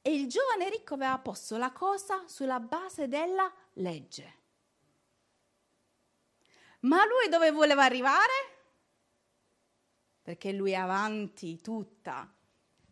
E 0.00 0.14
il 0.14 0.26
giovane 0.26 0.70
ricco 0.70 0.94
aveva 0.94 1.18
posto 1.18 1.58
la 1.58 1.70
cosa 1.70 2.26
sulla 2.26 2.58
base 2.58 3.08
della 3.08 3.52
legge. 3.74 4.34
Ma 6.80 7.04
lui 7.04 7.28
dove 7.28 7.50
voleva 7.50 7.84
arrivare? 7.84 8.32
Perché 10.22 10.50
lui 10.52 10.70
è 10.70 10.76
avanti 10.76 11.60
tutta. 11.60 12.34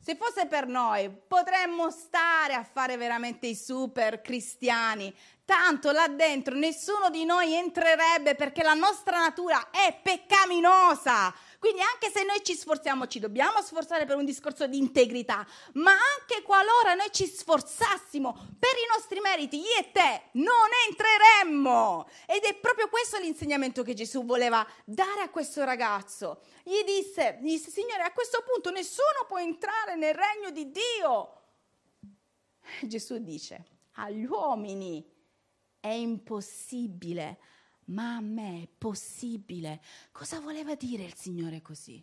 Se 0.05 0.17
fosse 0.17 0.45
per 0.45 0.67
noi, 0.67 1.09
potremmo 1.09 1.91
stare 1.91 2.53
a 2.53 2.63
fare 2.63 2.99
veramente 2.99 3.47
i 3.47 3.55
super 3.55 4.21
cristiani, 4.21 5.11
Tanto 5.47 5.91
là 5.91 6.09
dentro 6.09 6.55
nessuno 6.55 7.11
di 7.11 7.27
noi 7.27 7.53
entrerebbe 7.53 8.35
perché 8.35 8.63
la 8.63 8.73
nostra 8.73 9.19
natura 9.19 9.69
è 9.71 9.95
peccaminosa. 10.03 11.35
Quindi 11.65 11.81
anche 11.81 12.11
se 12.11 12.25
noi 12.25 12.45
ci 12.45 12.55
sforziamo, 12.55 13.07
ci 13.07 13.19
dobbiamo 13.19 13.63
sforzare 13.63 14.05
per 14.05 14.17
un 14.17 14.27
discorso 14.27 14.67
di 14.67 14.77
integrità, 14.77 15.47
ma 15.73 15.93
anche 15.93 16.43
qualora 16.43 16.93
noi 16.93 17.09
ci 17.11 17.27
sforzassimo 17.27 18.33
per 18.59 18.73
i 18.73 18.87
nostri 18.95 19.19
meriti, 19.21 19.57
io 19.57 19.79
e 19.79 19.91
te 19.91 20.25
non 20.33 20.69
entreremmo. 20.87 22.07
Ed 22.27 22.43
è 22.43 22.55
proprio 22.57 22.91
questo 22.91 23.19
l'insegnamento 23.19 23.83
che 23.83 23.95
Gesù 23.95 24.27
voleva 24.27 24.63
dare 24.85 25.23
a 25.23 25.31
questo 25.31 25.65
ragazzo. 25.65 26.43
Gli 26.65 26.83
disse, 26.85 27.39
gli 27.41 27.53
disse 27.53 27.71
Signore, 27.71 28.03
a 28.03 28.13
questo 28.13 28.45
punto 28.47 28.71
nessuno 28.71 29.25
può 29.27 29.39
entrare 29.39 29.97
nel 29.97 30.13
regno 30.13 30.51
di 30.51 30.71
Dio. 30.71 31.45
Gesù 32.83 33.17
dice, 33.23 33.65
agli 33.93 34.27
uomini 34.27 35.03
è 35.81 35.89
impossibile, 35.89 37.39
ma 37.87 38.17
a 38.17 38.21
me 38.21 38.63
è 38.63 38.69
possibile. 38.79 39.81
Cosa 40.13 40.41
voleva 40.41 40.75
dire 40.75 41.05
il 41.05 41.15
Signore 41.15 41.63
così? 41.63 42.03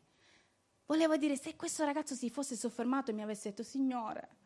Voleva 0.86 1.18
dire 1.18 1.38
se 1.38 1.56
questo 1.56 1.86
ragazzo 1.86 2.16
si 2.16 2.30
fosse 2.30 2.56
soffermato 2.56 3.12
e 3.12 3.14
mi 3.14 3.22
avesse 3.22 3.50
detto, 3.50 3.64
Signore, 3.64 4.38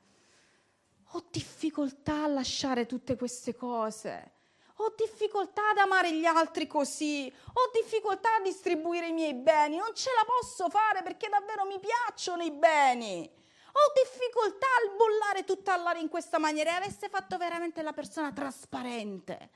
ho 1.11 1.25
difficoltà 1.31 2.23
a 2.23 2.27
lasciare 2.27 2.85
tutte 2.85 3.15
queste 3.15 3.55
cose. 3.55 4.33
Ho 4.79 4.93
difficoltà 4.95 5.69
ad 5.69 5.77
amare 5.77 6.13
gli 6.13 6.25
altri 6.25 6.67
così, 6.67 7.31
ho 7.53 7.71
difficoltà 7.81 8.35
a 8.35 8.41
distribuire 8.41 9.07
i 9.07 9.13
miei 9.13 9.33
beni, 9.33 9.77
non 9.77 9.95
ce 9.95 10.09
la 10.15 10.25
posso 10.25 10.69
fare 10.69 11.01
perché 11.01 11.29
davvero 11.29 11.65
mi 11.65 11.79
piacciono 11.79 12.43
i 12.43 12.51
beni 12.51 13.43
ho 13.77 13.91
difficoltà 13.93 14.65
a 14.67 14.95
bollare 14.95 15.43
tutta 15.43 15.73
all'aria 15.73 16.01
in 16.01 16.07
questa 16.07 16.39
maniera 16.39 16.71
e 16.71 16.75
avesse 16.75 17.09
fatto 17.09 17.37
veramente 17.37 17.81
la 17.81 17.91
persona 17.91 18.31
trasparente. 18.31 19.49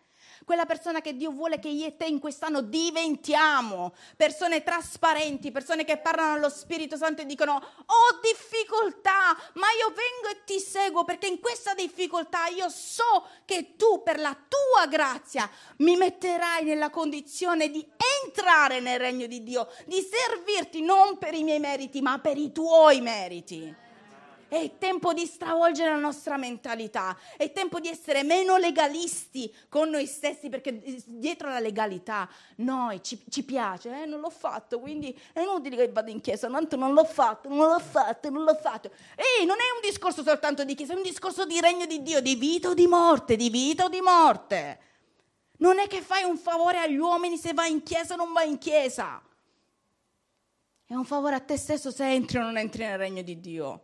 Quella 0.45 0.65
persona 0.65 1.01
che 1.01 1.15
Dio 1.15 1.31
vuole 1.31 1.59
che 1.59 1.69
io 1.69 1.87
e 1.87 1.95
te 1.95 2.05
in 2.05 2.19
quest'anno 2.19 2.61
diventiamo, 2.61 3.93
persone 4.15 4.63
trasparenti, 4.63 5.51
persone 5.51 5.83
che 5.83 5.97
parlano 5.97 6.33
allo 6.33 6.49
Spirito 6.49 6.97
Santo 6.97 7.21
e 7.21 7.25
dicono 7.25 7.53
ho 7.53 8.19
difficoltà, 8.21 9.37
ma 9.53 9.67
io 9.77 9.87
vengo 9.87 10.29
e 10.31 10.43
ti 10.45 10.59
seguo 10.59 11.03
perché 11.03 11.27
in 11.27 11.39
questa 11.39 11.73
difficoltà 11.73 12.47
io 12.47 12.69
so 12.69 13.27
che 13.45 13.75
tu 13.75 14.01
per 14.03 14.19
la 14.19 14.35
tua 14.35 14.87
grazia 14.87 15.49
mi 15.77 15.95
metterai 15.95 16.63
nella 16.63 16.89
condizione 16.89 17.69
di 17.69 17.85
entrare 18.23 18.79
nel 18.79 18.99
regno 18.99 19.27
di 19.27 19.43
Dio, 19.43 19.67
di 19.85 20.01
servirti 20.01 20.81
non 20.81 21.17
per 21.17 21.33
i 21.33 21.43
miei 21.43 21.59
meriti, 21.59 22.01
ma 22.01 22.19
per 22.19 22.37
i 22.37 22.51
tuoi 22.51 23.01
meriti. 23.01 23.87
È 24.49 24.77
tempo 24.79 25.13
di 25.13 25.27
stravolgere 25.27 25.91
la 25.91 25.99
nostra 25.99 26.35
mentalità, 26.35 27.15
è 27.37 27.51
tempo 27.51 27.79
di 27.79 27.87
essere 27.87 28.23
meno 28.23 28.57
legalisti 28.57 29.53
con 29.69 29.89
noi 29.89 30.07
stessi 30.07 30.49
perché 30.49 30.81
dietro 31.05 31.49
la 31.49 31.59
legalità 31.59 32.27
noi 32.55 33.03
ci, 33.03 33.23
ci 33.29 33.43
piace, 33.43 34.01
eh, 34.01 34.05
non 34.07 34.19
l'ho 34.19 34.31
fatto, 34.31 34.79
quindi 34.79 35.15
è 35.33 35.41
inutile 35.41 35.75
che 35.75 35.91
vado 35.91 36.09
in 36.09 36.19
chiesa, 36.19 36.49
tanto 36.49 36.75
non 36.75 36.93
l'ho 36.93 37.05
fatto, 37.05 37.47
non 37.47 37.67
l'ho 37.67 37.79
fatto, 37.79 38.31
non 38.31 38.43
l'ho 38.43 38.55
fatto. 38.55 38.89
E 39.15 39.45
non 39.45 39.57
è 39.57 39.69
un 39.75 39.87
discorso 39.87 40.23
soltanto 40.23 40.63
di 40.63 40.73
chiesa, 40.73 40.93
è 40.93 40.95
un 40.95 41.03
discorso 41.03 41.45
di 41.45 41.59
regno 41.59 41.85
di 41.85 42.01
Dio, 42.01 42.19
di 42.19 42.33
vita 42.33 42.69
o 42.69 42.73
di 42.73 42.87
morte, 42.87 43.35
di 43.35 43.51
vita 43.51 43.85
o 43.85 43.89
di 43.89 44.01
morte. 44.01 44.79
Non 45.57 45.77
è 45.77 45.85
che 45.85 46.01
fai 46.01 46.23
un 46.23 46.37
favore 46.37 46.79
agli 46.79 46.97
uomini 46.97 47.37
se 47.37 47.53
vai 47.53 47.69
in 47.69 47.83
chiesa 47.83 48.15
o 48.15 48.17
non 48.17 48.33
vai 48.33 48.49
in 48.49 48.57
chiesa. 48.57 49.21
È 50.87 50.95
un 50.95 51.05
favore 51.05 51.35
a 51.35 51.39
te 51.39 51.55
stesso 51.55 51.91
se 51.91 52.09
entri 52.09 52.39
o 52.39 52.41
non 52.41 52.57
entri 52.57 52.83
nel 52.83 52.97
regno 52.97 53.21
di 53.21 53.39
Dio. 53.39 53.83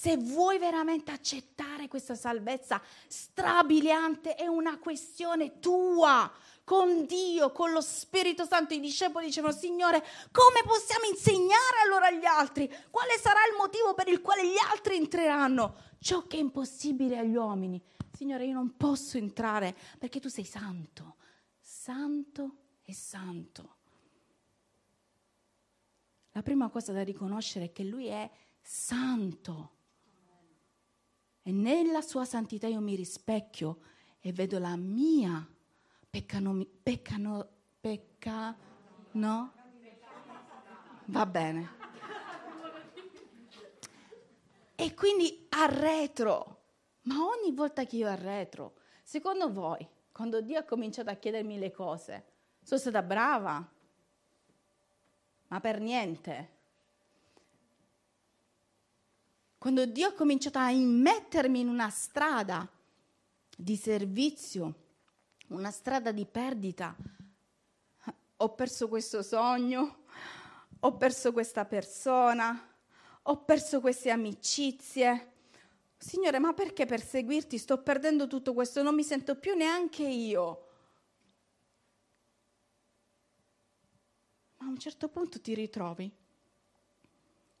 Se 0.00 0.16
vuoi 0.16 0.58
veramente 0.58 1.10
accettare 1.10 1.88
questa 1.88 2.14
salvezza 2.14 2.80
strabiliante, 3.08 4.36
è 4.36 4.46
una 4.46 4.78
questione 4.78 5.58
tua 5.58 6.32
con 6.62 7.04
Dio, 7.04 7.50
con 7.50 7.72
lo 7.72 7.80
Spirito 7.80 8.44
Santo. 8.46 8.74
I 8.74 8.78
discepoli 8.78 9.26
dicevano, 9.26 9.52
Signore, 9.52 10.00
come 10.30 10.62
possiamo 10.64 11.06
insegnare 11.06 11.80
allora 11.84 12.06
agli 12.06 12.24
altri? 12.24 12.72
Quale 12.90 13.18
sarà 13.18 13.40
il 13.50 13.56
motivo 13.58 13.94
per 13.94 14.06
il 14.06 14.20
quale 14.20 14.46
gli 14.46 14.54
altri 14.70 14.94
entreranno? 14.94 15.74
Ciò 15.98 16.28
che 16.28 16.36
è 16.36 16.40
impossibile 16.40 17.18
agli 17.18 17.34
uomini. 17.34 17.82
Signore, 18.16 18.46
io 18.46 18.54
non 18.54 18.76
posso 18.76 19.18
entrare 19.18 19.76
perché 19.98 20.20
tu 20.20 20.28
sei 20.28 20.44
santo, 20.44 21.16
santo 21.58 22.56
e 22.84 22.94
santo. 22.94 23.76
La 26.30 26.42
prima 26.42 26.68
cosa 26.68 26.92
da 26.92 27.02
riconoscere 27.02 27.64
è 27.64 27.72
che 27.72 27.82
Lui 27.82 28.06
è 28.06 28.30
santo. 28.62 29.72
E 31.48 31.50
nella 31.50 32.02
sua 32.02 32.26
santità 32.26 32.66
io 32.66 32.78
mi 32.78 32.94
rispecchio 32.94 33.78
e 34.20 34.32
vedo 34.32 34.58
la 34.58 34.76
mia 34.76 35.48
peccano, 36.10 36.66
peccano, 36.82 37.48
pecca, 37.80 38.54
no? 39.12 39.52
Va 41.06 41.24
bene. 41.24 41.70
E 44.74 44.92
quindi 44.92 45.46
arretro. 45.48 46.64
Ma 47.04 47.14
ogni 47.24 47.54
volta 47.54 47.86
che 47.86 47.96
io 47.96 48.08
arretro, 48.08 48.80
secondo 49.02 49.50
voi, 49.50 49.88
quando 50.12 50.42
Dio 50.42 50.58
ha 50.58 50.64
cominciato 50.64 51.08
a 51.08 51.14
chiedermi 51.14 51.58
le 51.58 51.70
cose, 51.70 52.24
sono 52.62 52.78
stata 52.78 53.00
brava? 53.00 53.66
Ma 55.46 55.60
per 55.60 55.80
niente. 55.80 56.57
Quando 59.58 59.86
Dio 59.86 60.08
ha 60.08 60.12
cominciato 60.12 60.58
a 60.58 60.70
immettermi 60.70 61.58
in 61.58 61.68
una 61.68 61.90
strada 61.90 62.70
di 63.56 63.76
servizio, 63.76 64.74
una 65.48 65.72
strada 65.72 66.12
di 66.12 66.24
perdita, 66.24 66.94
ho 68.36 68.54
perso 68.54 68.86
questo 68.86 69.20
sogno, 69.22 70.04
ho 70.78 70.96
perso 70.96 71.32
questa 71.32 71.64
persona, 71.64 72.72
ho 73.22 73.44
perso 73.44 73.80
queste 73.80 74.10
amicizie. 74.10 75.32
Signore, 75.96 76.38
ma 76.38 76.52
perché 76.52 76.86
perseguirti? 76.86 77.58
Sto 77.58 77.82
perdendo 77.82 78.28
tutto 78.28 78.54
questo, 78.54 78.82
non 78.82 78.94
mi 78.94 79.02
sento 79.02 79.34
più 79.34 79.56
neanche 79.56 80.04
io. 80.04 80.66
Ma 84.58 84.66
a 84.66 84.68
un 84.68 84.78
certo 84.78 85.08
punto 85.08 85.40
ti 85.40 85.52
ritrovi 85.54 86.14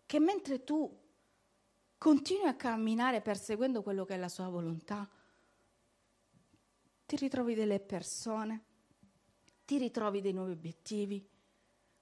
che 0.06 0.20
mentre 0.20 0.62
tu 0.62 1.06
continui 1.98 2.46
a 2.46 2.54
camminare 2.54 3.20
perseguendo 3.20 3.82
quello 3.82 4.04
che 4.04 4.14
è 4.14 4.18
la 4.18 4.28
sua 4.28 4.48
volontà, 4.48 5.08
ti 7.04 7.16
ritrovi 7.16 7.54
delle 7.54 7.80
persone, 7.80 8.64
ti 9.64 9.78
ritrovi 9.78 10.20
dei 10.20 10.32
nuovi 10.32 10.52
obiettivi, 10.52 11.26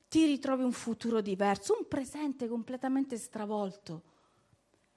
ti 0.08 0.24
ritrovi 0.26 0.62
un 0.62 0.72
futuro 0.72 1.20
diverso, 1.20 1.76
un 1.78 1.88
presente 1.88 2.46
completamente 2.46 3.16
stravolto. 3.16 4.14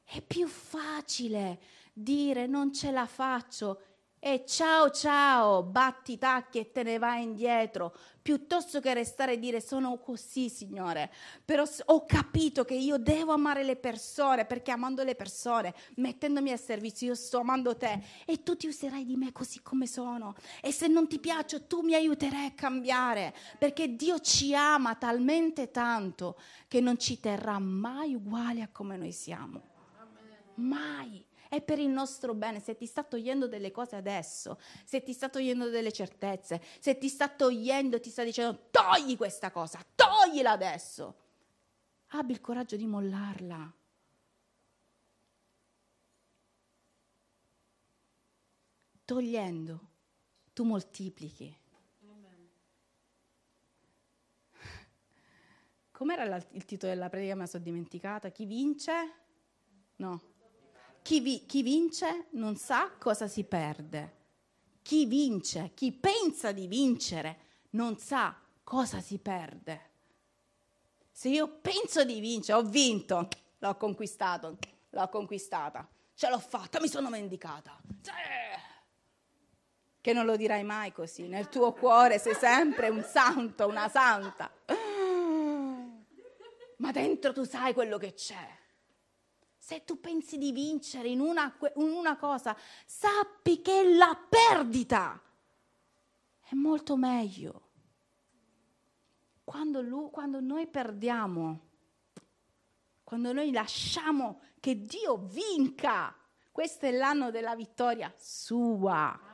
È 0.03 0.21
più 0.21 0.47
facile 0.47 1.59
dire 1.93 2.47
non 2.47 2.73
ce 2.73 2.91
la 2.91 3.05
faccio 3.05 3.81
e 4.19 4.43
ciao 4.45 4.89
ciao, 4.89 5.63
batti 5.63 6.13
i 6.13 6.17
tacchi 6.17 6.59
e 6.59 6.71
te 6.71 6.83
ne 6.83 6.97
vai 6.97 7.23
indietro, 7.23 7.95
piuttosto 8.21 8.81
che 8.81 8.93
restare 8.93 9.33
e 9.33 9.39
dire 9.39 9.61
sono 9.61 9.97
così, 9.97 10.49
Signore, 10.49 11.09
però 11.45 11.63
ho 11.85 12.05
capito 12.05 12.65
che 12.65 12.73
io 12.73 12.97
devo 12.97 13.31
amare 13.31 13.63
le 13.63 13.77
persone, 13.77 14.45
perché 14.45 14.71
amando 14.71 15.03
le 15.03 15.15
persone, 15.15 15.73
mettendomi 15.95 16.51
a 16.51 16.57
servizio, 16.57 17.07
io 17.07 17.15
sto 17.15 17.39
amando 17.39 17.77
te 17.77 18.03
e 18.25 18.43
tu 18.43 18.57
ti 18.57 18.67
userai 18.67 19.05
di 19.05 19.15
me 19.15 19.31
così 19.31 19.61
come 19.61 19.87
sono. 19.87 20.35
E 20.61 20.73
se 20.73 20.87
non 20.87 21.07
ti 21.07 21.19
piaccio, 21.19 21.63
tu 21.63 21.81
mi 21.81 21.95
aiuterai 21.95 22.47
a 22.47 22.51
cambiare, 22.51 23.33
perché 23.57 23.95
Dio 23.95 24.19
ci 24.19 24.53
ama 24.53 24.95
talmente 24.95 25.71
tanto 25.71 26.37
che 26.67 26.81
non 26.81 26.99
ci 26.99 27.19
terrà 27.21 27.57
mai 27.57 28.15
uguali 28.15 28.61
a 28.61 28.69
come 28.69 28.97
noi 28.97 29.13
siamo. 29.13 29.77
Mai 30.55 31.25
è 31.49 31.61
per 31.61 31.79
il 31.79 31.89
nostro 31.89 32.33
bene. 32.33 32.61
Se 32.61 32.77
ti 32.77 32.85
sta 32.85 33.03
togliendo 33.03 33.47
delle 33.47 33.71
cose 33.71 33.95
adesso, 33.95 34.59
se 34.85 35.03
ti 35.03 35.13
sta 35.13 35.27
togliendo 35.27 35.69
delle 35.69 35.91
certezze, 35.91 36.61
se 36.79 36.97
ti 36.97 37.09
sta 37.09 37.27
togliendo, 37.27 37.99
ti 37.99 38.09
sta 38.09 38.23
dicendo 38.23 38.69
togli 38.71 39.17
questa 39.17 39.51
cosa, 39.51 39.83
toglila 39.95 40.51
adesso. 40.51 41.15
Abbi 42.09 42.31
il 42.31 42.39
coraggio 42.39 42.75
di 42.75 42.85
mollarla. 42.85 43.73
Togliendo, 49.05 49.89
tu 50.53 50.63
moltiplichi. 50.63 51.57
Com'era 55.91 56.23
il 56.51 56.63
titolo 56.63 56.93
della 56.93 57.09
predica? 57.09 57.33
Me 57.33 57.41
la 57.41 57.47
sono 57.47 57.63
dimenticata. 57.63 58.29
Chi 58.29 58.45
vince? 58.45 58.93
No. 59.97 60.28
Chi, 61.09 61.21
vi, 61.21 61.43
chi 61.47 61.63
vince 61.63 62.27
non 62.33 62.55
sa 62.55 62.91
cosa 62.99 63.27
si 63.27 63.43
perde. 63.43 64.17
Chi 64.83 65.07
vince, 65.07 65.71
chi 65.73 65.91
pensa 65.91 66.51
di 66.51 66.67
vincere, 66.67 67.37
non 67.71 67.97
sa 67.97 68.39
cosa 68.63 69.01
si 69.01 69.17
perde. 69.17 69.89
Se 71.09 71.29
io 71.29 71.47
penso 71.47 72.03
di 72.03 72.19
vincere, 72.19 72.59
ho 72.59 72.61
vinto, 72.61 73.27
l'ho 73.57 73.75
conquistato, 73.75 74.59
l'ho 74.87 75.09
conquistata, 75.09 75.89
ce 76.13 76.29
l'ho 76.29 76.37
fatta, 76.37 76.79
mi 76.79 76.87
sono 76.87 77.09
vendicata. 77.09 77.75
Sì. 78.03 78.11
Che 79.99 80.13
non 80.13 80.25
lo 80.27 80.35
dirai 80.35 80.63
mai 80.63 80.91
così, 80.91 81.27
nel 81.27 81.49
tuo 81.49 81.73
cuore 81.73 82.19
sei 82.19 82.35
sempre 82.35 82.89
un 82.89 83.01
santo, 83.01 83.65
una 83.65 83.89
santa. 83.89 84.51
Ma 86.77 86.91
dentro 86.91 87.33
tu 87.33 87.45
sai 87.45 87.73
quello 87.73 87.97
che 87.97 88.13
c'è. 88.13 88.57
Se 89.69 89.83
tu 89.83 89.99
pensi 89.99 90.39
di 90.39 90.51
vincere 90.51 91.09
in 91.09 91.19
una, 91.19 91.55
in 91.75 91.91
una 91.91 92.17
cosa, 92.17 92.57
sappi 92.87 93.61
che 93.61 93.93
la 93.95 94.19
perdita 94.27 95.21
è 96.39 96.55
molto 96.55 96.95
meglio. 96.95 97.67
Quando, 99.43 99.81
lui, 99.81 100.09
quando 100.09 100.39
noi 100.39 100.65
perdiamo, 100.65 101.59
quando 103.03 103.31
noi 103.31 103.51
lasciamo 103.51 104.41
che 104.59 104.81
Dio 104.81 105.17
vinca, 105.17 106.15
questo 106.51 106.87
è 106.87 106.91
l'anno 106.91 107.29
della 107.29 107.55
vittoria 107.55 108.11
sua. 108.17 109.28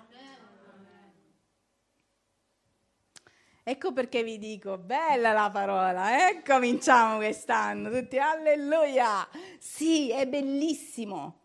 Ecco 3.68 3.93
perché 3.93 4.24
vi 4.24 4.38
dico, 4.38 4.78
bella 4.78 5.32
la 5.32 5.49
parola, 5.49 6.30
eh? 6.30 6.43
Cominciamo 6.43 7.16
quest'anno, 7.16 7.89
tutti 7.89 8.20
alleluia! 8.20 9.28
Sì, 9.57 10.11
è 10.11 10.28
bellissimo, 10.28 11.39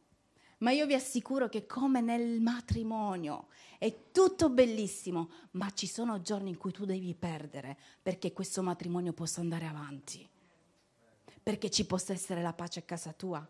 ma 0.59 0.71
io 0.71 0.85
vi 0.85 0.93
assicuro 0.93 1.49
che 1.49 1.65
come 1.65 2.03
nel 2.03 2.43
matrimonio 2.43 3.47
è 3.79 4.13
tutto 4.13 4.51
bellissimo, 4.51 5.31
ma 5.53 5.73
ci 5.73 5.87
sono 5.87 6.21
giorni 6.21 6.51
in 6.51 6.59
cui 6.59 6.73
tu 6.73 6.85
devi 6.85 7.15
perdere 7.15 7.79
perché 8.03 8.35
questo 8.35 8.63
matrimonio 8.63 9.15
possa 9.15 9.41
andare 9.41 9.65
avanti, 9.65 10.29
perché 11.43 11.71
ci 11.71 11.87
possa 11.87 12.13
essere 12.13 12.43
la 12.43 12.53
pace 12.53 12.81
a 12.81 12.83
casa 12.83 13.15
tua, 13.15 13.49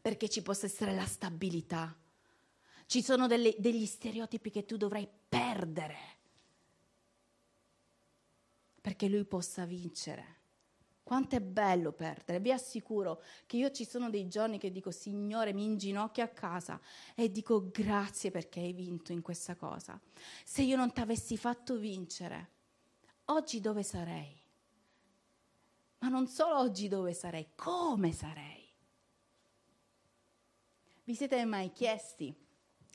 perché 0.00 0.28
ci 0.28 0.42
possa 0.42 0.66
essere 0.66 0.94
la 0.94 1.06
stabilità. 1.06 1.92
Ci 2.86 3.02
sono 3.02 3.26
delle, 3.26 3.56
degli 3.58 3.84
stereotipi 3.84 4.52
che 4.52 4.64
tu 4.64 4.76
dovrai 4.76 5.08
perdere 5.28 6.20
perché 8.82 9.08
lui 9.08 9.24
possa 9.24 9.64
vincere. 9.64 10.40
Quanto 11.04 11.36
è 11.36 11.40
bello 11.40 11.92
perdere. 11.92 12.40
Vi 12.40 12.52
assicuro 12.52 13.22
che 13.46 13.56
io 13.56 13.70
ci 13.70 13.84
sono 13.84 14.10
dei 14.10 14.28
giorni 14.28 14.58
che 14.58 14.70
dico, 14.70 14.90
Signore, 14.90 15.52
mi 15.52 15.64
inginocchio 15.64 16.24
a 16.24 16.28
casa 16.28 16.80
e 17.14 17.30
dico 17.30 17.70
grazie 17.70 18.30
perché 18.30 18.60
hai 18.60 18.72
vinto 18.72 19.12
in 19.12 19.22
questa 19.22 19.54
cosa. 19.56 19.98
Se 20.44 20.62
io 20.62 20.76
non 20.76 20.92
ti 20.92 21.00
avessi 21.00 21.36
fatto 21.36 21.76
vincere, 21.76 22.50
oggi 23.26 23.60
dove 23.60 23.82
sarei? 23.82 24.40
Ma 25.98 26.08
non 26.08 26.26
solo 26.26 26.58
oggi 26.58 26.88
dove 26.88 27.14
sarei, 27.14 27.50
come 27.54 28.12
sarei? 28.12 28.68
Vi 31.04 31.14
siete 31.14 31.44
mai 31.44 31.72
chiesti 31.72 32.34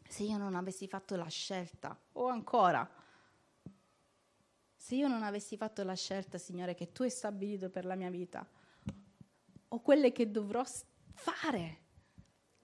se 0.08 0.24
io 0.24 0.38
non 0.38 0.56
avessi 0.56 0.88
fatto 0.88 1.16
la 1.16 1.28
scelta 1.28 1.98
o 2.14 2.28
ancora 2.28 2.90
se 4.88 4.96
io 4.96 5.10
non 5.10 5.22
avessi 5.22 5.58
fatto 5.58 5.84
la 5.84 5.96
scelta, 5.96 6.38
Signore, 6.38 6.74
che 6.74 6.94
tu 6.94 7.04
hai 7.04 7.10
stabilito 7.10 7.70
per 7.70 7.84
la 7.84 7.96
mia 7.96 8.10
vita, 8.10 8.50
o 9.68 9.82
quelle 9.82 10.14
che 10.14 10.32
dovrò 10.32 10.64
fare, 11.12 11.80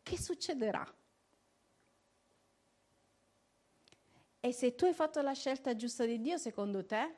che 0.01 0.17
succederà? 0.17 0.89
E 4.39 4.53
se 4.53 4.73
tu 4.73 4.85
hai 4.85 4.93
fatto 4.93 5.21
la 5.21 5.33
scelta 5.33 5.75
giusta 5.75 6.05
di 6.05 6.21
Dio, 6.21 6.37
secondo 6.37 6.85
te, 6.85 7.15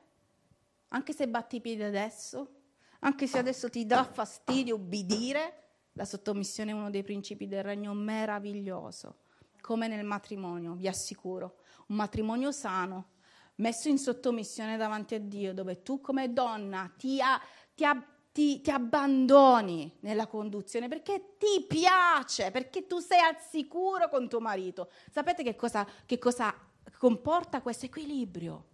anche 0.88 1.14
se 1.14 1.28
batti 1.28 1.58
i 1.58 1.62
piedi 1.62 1.84
adesso, 1.84 2.62
anche 3.02 3.28
se 3.28 3.38
adesso 3.38 3.70
ti 3.70 3.86
dà 3.86 4.04
fastidio 4.06 4.74
ubbidire, 4.74 5.66
la 5.92 6.06
sottomissione 6.06 6.72
è 6.72 6.74
uno 6.74 6.90
dei 6.90 7.04
principi 7.04 7.46
del 7.46 7.62
regno 7.62 7.94
meraviglioso, 7.94 9.20
come 9.62 9.88
nel 9.88 10.04
matrimonio, 10.04 10.74
vi 10.74 10.88
assicuro. 10.88 11.58
Un 11.90 11.98
matrimonio 11.98 12.52
sano 12.52 13.14
messo 13.56 13.88
in 13.88 13.98
sottomissione 13.98 14.78
davanti 14.78 15.16
a 15.16 15.20
Dio, 15.20 15.54
dove 15.54 15.82
tu 15.82 16.02
come 16.02 16.34
donna 16.34 16.92
ti, 16.98 17.22
a, 17.22 17.40
ti, 17.74 17.86
a, 17.86 18.04
ti, 18.32 18.62
ti 18.62 18.72
abbandoni 18.72 19.98
nella 20.02 20.28
conduzione 20.28 20.88
perché 20.88 21.36
ti 21.38 21.66
piace, 21.68 22.52
perché 22.52 22.86
tu 22.88 23.00
sei 23.00 23.20
al 23.20 23.38
sicuro 23.40 24.10
con 24.10 24.28
tuo 24.28 24.40
marito. 24.40 24.92
Sapete 25.10 25.44
che 25.44 25.56
cosa, 25.56 25.88
che 26.06 26.18
cosa 26.18 26.54
comporta 26.98 27.62
questo 27.62 27.86
equilibrio? 27.86 28.74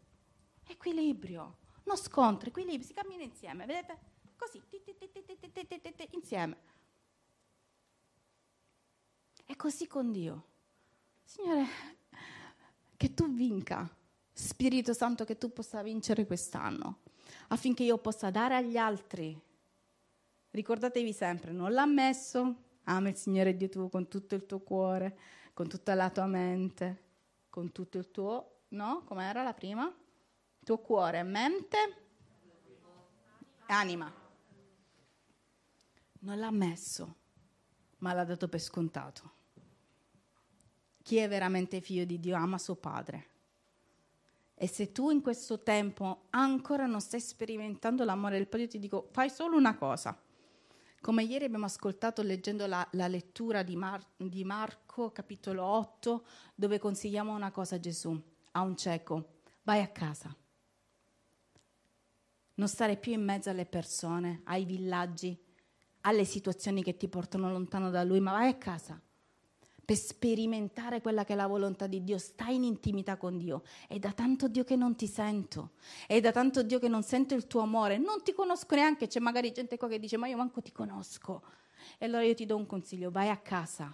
Equilibrio, 0.68 1.58
non 1.84 1.98
scontro, 1.98 2.50
equilibrio, 2.50 2.88
si 2.88 2.94
cammina 2.94 3.24
insieme, 3.24 3.66
vedete? 3.66 4.00
Così, 4.36 4.62
insieme. 6.12 6.58
E 9.46 9.56
così 9.56 9.86
con 9.86 10.12
Dio. 10.12 10.46
Signore, 11.24 11.66
che 12.98 13.14
tu 13.14 13.32
vinca 13.34 13.90
Spirito 14.42 14.94
Santo, 14.94 15.24
che 15.24 15.38
tu 15.38 15.54
possa 15.54 15.84
vincere 15.84 16.26
quest'anno, 16.26 17.02
affinché 17.50 17.84
io 17.84 18.00
possa 18.00 18.32
dare 18.32 18.56
agli 18.56 18.76
altri. 18.76 19.40
Ricordatevi 20.50 21.14
sempre, 21.14 21.52
non 21.52 21.72
l'ha 21.72 21.86
messo, 21.86 22.56
ama 22.86 23.10
il 23.10 23.16
Signore 23.16 23.56
Dio 23.56 23.70
tuo 23.70 23.88
con 23.88 24.08
tutto 24.08 24.34
il 24.34 24.48
tuo 24.48 24.60
cuore, 24.62 25.16
con 25.54 25.68
tutta 25.68 25.94
la 25.94 26.10
tua 26.10 26.26
mente, 26.26 27.04
con 27.52 27.72
tutto 27.72 28.00
il 28.00 28.10
tuo, 28.10 28.64
no? 28.70 29.04
Com'era 29.06 29.44
la 29.44 29.54
prima? 29.54 29.94
Tuo 30.64 30.80
cuore, 30.80 31.22
mente, 31.22 31.78
anima. 33.68 34.12
Non 36.22 36.40
l'ha 36.40 36.52
messo, 36.52 37.16
ma 38.00 38.12
l'ha 38.14 38.26
dato 38.26 38.48
per 38.50 38.60
scontato. 38.60 39.32
Chi 41.04 41.18
è 41.18 41.30
veramente 41.30 41.80
figlio 41.80 42.06
di 42.06 42.20
Dio 42.20 42.36
ama 42.36 42.58
suo 42.58 42.76
padre 42.76 43.30
e 44.62 44.68
se 44.68 44.92
tu 44.92 45.10
in 45.10 45.24
questo 45.24 45.64
tempo 45.64 46.26
ancora 46.30 46.86
non 46.86 47.02
stai 47.02 47.20
sperimentando 47.20 48.04
l'amore 48.04 48.38
del 48.38 48.46
Padre, 48.46 48.66
io 48.66 48.68
ti 48.70 48.78
dico, 48.78 49.08
fai 49.12 49.28
solo 49.28 49.58
una 49.58 49.76
cosa. 49.76 50.16
Come 51.00 51.24
ieri 51.24 51.46
abbiamo 51.46 51.66
ascoltato 51.66 52.22
leggendo 52.22 52.68
la, 52.68 52.88
la 52.92 53.08
lettura 53.08 53.64
di, 53.64 53.76
Mar- 53.76 54.06
di 54.18 54.44
Marco, 54.44 55.12
capitolo 55.12 55.64
8, 55.64 56.26
dove 56.54 56.78
consigliamo 56.78 57.34
una 57.34 57.50
cosa 57.50 57.78
a 57.78 57.80
Gesù, 57.80 58.16
a 58.52 58.62
un 58.62 58.78
cieco, 58.78 59.40
vai 59.64 59.82
a 59.82 59.88
casa. 59.88 60.32
Non 62.54 62.68
stare 62.68 62.98
più 62.98 63.14
in 63.14 63.24
mezzo 63.24 63.50
alle 63.50 63.66
persone, 63.66 64.42
ai 64.44 64.64
villaggi, 64.66 65.36
alle 66.02 66.24
situazioni 66.24 66.84
che 66.84 66.98
ti 66.98 67.08
portano 67.08 67.52
lontano 67.52 67.90
da 67.90 68.04
Lui, 68.04 68.20
ma 68.20 68.34
vai 68.34 68.50
a 68.50 68.58
casa 68.58 69.02
per 69.84 69.96
sperimentare 69.98 71.02
quella 71.02 71.24
che 71.24 71.34
è 71.34 71.36
la 71.36 71.48
volontà 71.48 71.88
di 71.88 72.04
Dio, 72.04 72.18
stai 72.18 72.56
in 72.56 72.64
intimità 72.64 73.18
con 73.18 73.38
Dio. 73.38 73.64
È 73.88 73.98
da 74.00 74.14
tanto 74.14 74.48
Dio 74.48 74.64
che 74.64 74.76
non 74.76 74.96
ti 74.96 75.08
sento, 75.08 75.72
è 76.08 76.20
da 76.20 76.32
tanto 76.32 76.64
Dio 76.64 76.80
che 76.80 76.88
non 76.88 77.04
sento 77.04 77.34
il 77.34 77.48
tuo 77.48 77.62
amore, 77.62 77.98
non 77.98 78.24
ti 78.24 78.34
conosco 78.34 78.76
neanche, 78.76 79.08
c'è 79.08 79.20
magari 79.20 79.52
gente 79.52 79.78
qua 79.78 79.88
che 79.88 80.00
dice 80.00 80.18
ma 80.18 80.28
io 80.28 80.38
manco 80.38 80.62
ti 80.62 80.72
conosco. 80.72 81.44
E 81.98 82.06
allora 82.06 82.24
io 82.24 82.36
ti 82.36 82.46
do 82.46 82.56
un 82.56 82.66
consiglio, 82.66 83.12
vai 83.12 83.30
a 83.30 83.38
casa. 83.38 83.94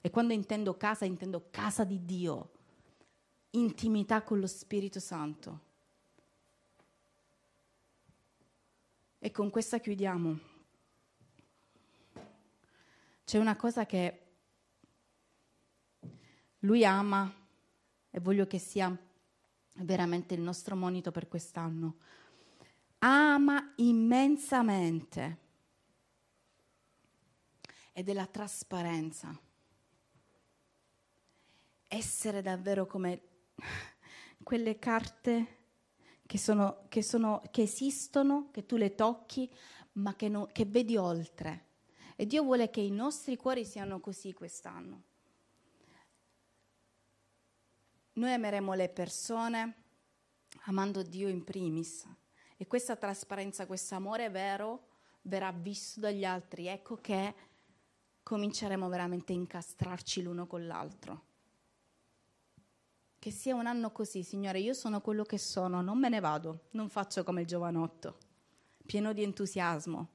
E 0.00 0.10
quando 0.10 0.32
intendo 0.32 0.76
casa, 0.76 1.04
intendo 1.04 1.46
casa 1.50 1.84
di 1.84 2.04
Dio, 2.04 2.50
intimità 3.50 4.22
con 4.22 4.40
lo 4.40 4.46
Spirito 4.46 5.00
Santo. 5.00 5.60
E 9.18 9.30
con 9.30 9.48
questa 9.48 9.78
chiudiamo. 9.78 10.38
C'è 13.24 13.38
una 13.38 13.56
cosa 13.56 13.86
che 13.86 14.23
lui 16.64 16.84
ama 16.84 17.32
e 18.10 18.20
voglio 18.20 18.46
che 18.46 18.58
sia 18.58 18.96
veramente 19.76 20.34
il 20.34 20.40
nostro 20.40 20.76
monito 20.76 21.10
per 21.10 21.28
quest'anno. 21.28 21.96
Ama 22.98 23.72
immensamente 23.76 25.38
ed 27.92 28.08
è 28.08 28.12
la 28.12 28.26
trasparenza. 28.26 29.38
Essere 31.86 32.40
davvero 32.40 32.86
come 32.86 33.22
quelle 34.42 34.78
carte 34.78 35.58
che, 36.24 36.38
sono, 36.38 36.86
che, 36.88 37.02
sono, 37.02 37.42
che 37.50 37.62
esistono, 37.62 38.48
che 38.50 38.64
tu 38.64 38.76
le 38.76 38.94
tocchi, 38.94 39.52
ma 39.92 40.16
che, 40.16 40.28
no, 40.28 40.46
che 40.46 40.64
vedi 40.64 40.96
oltre. 40.96 41.66
E 42.16 42.26
Dio 42.26 42.42
vuole 42.42 42.70
che 42.70 42.80
i 42.80 42.90
nostri 42.90 43.36
cuori 43.36 43.66
siano 43.66 44.00
così 44.00 44.32
quest'anno 44.32 45.12
noi 48.14 48.32
ameremo 48.32 48.74
le 48.74 48.88
persone 48.88 49.74
amando 50.66 51.02
Dio 51.02 51.28
in 51.28 51.42
primis 51.42 52.06
e 52.56 52.66
questa 52.66 52.96
trasparenza, 52.96 53.66
questo 53.66 53.94
amore 53.94 54.30
vero 54.30 54.86
verrà 55.22 55.50
visto 55.50 56.00
dagli 56.00 56.24
altri. 56.24 56.66
Ecco 56.66 56.96
che 56.96 57.34
cominceremo 58.22 58.88
veramente 58.88 59.32
a 59.32 59.36
incastrarci 59.36 60.22
l'uno 60.22 60.46
con 60.46 60.66
l'altro. 60.66 61.32
Che 63.18 63.30
sia 63.30 63.54
un 63.54 63.66
anno 63.66 63.90
così, 63.90 64.22
Signore, 64.22 64.60
io 64.60 64.74
sono 64.74 65.00
quello 65.00 65.24
che 65.24 65.38
sono, 65.38 65.80
non 65.80 65.98
me 65.98 66.08
ne 66.08 66.20
vado, 66.20 66.66
non 66.72 66.88
faccio 66.88 67.24
come 67.24 67.40
il 67.40 67.46
giovanotto, 67.46 68.18
pieno 68.84 69.12
di 69.12 69.22
entusiasmo, 69.22 70.08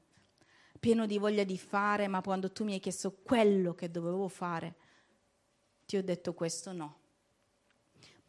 pieno 0.79 1.05
di 1.05 1.17
voglia 1.17 1.43
di 1.43 1.57
fare, 1.57 2.07
ma 2.07 2.21
quando 2.21 2.51
tu 2.51 2.63
mi 2.63 2.73
hai 2.73 2.79
chiesto 2.79 3.11
quello 3.11 3.73
che 3.73 3.89
dovevo 3.89 4.27
fare, 4.27 4.75
ti 5.85 5.97
ho 5.97 6.03
detto 6.03 6.33
questo 6.35 6.71
no 6.71 6.98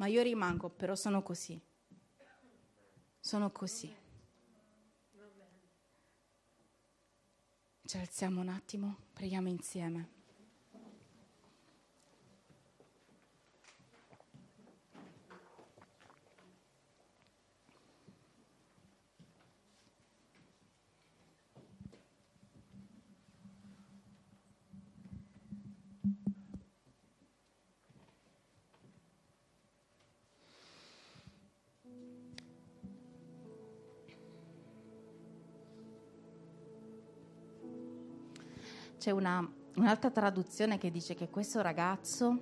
ma 0.01 0.07
io 0.07 0.23
rimango, 0.23 0.71
però 0.71 0.95
sono 0.95 1.23
così. 1.23 1.61
Sono 3.21 3.51
così. 3.51 3.95
Ci 7.83 7.99
alziamo 7.99 8.41
un 8.41 8.49
attimo, 8.49 8.97
preghiamo 9.13 9.49
insieme. 9.49 10.20
C'è 39.01 39.13
una, 39.13 39.51
un'altra 39.77 40.11
traduzione 40.11 40.77
che 40.77 40.91
dice 40.91 41.15
che 41.15 41.31
questo 41.31 41.63
ragazzo 41.63 42.39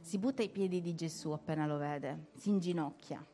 si 0.00 0.18
butta 0.18 0.42
ai 0.42 0.48
piedi 0.48 0.80
di 0.80 0.96
Gesù 0.96 1.30
appena 1.30 1.68
lo 1.68 1.76
vede, 1.76 2.30
si 2.34 2.48
inginocchia. 2.48 3.24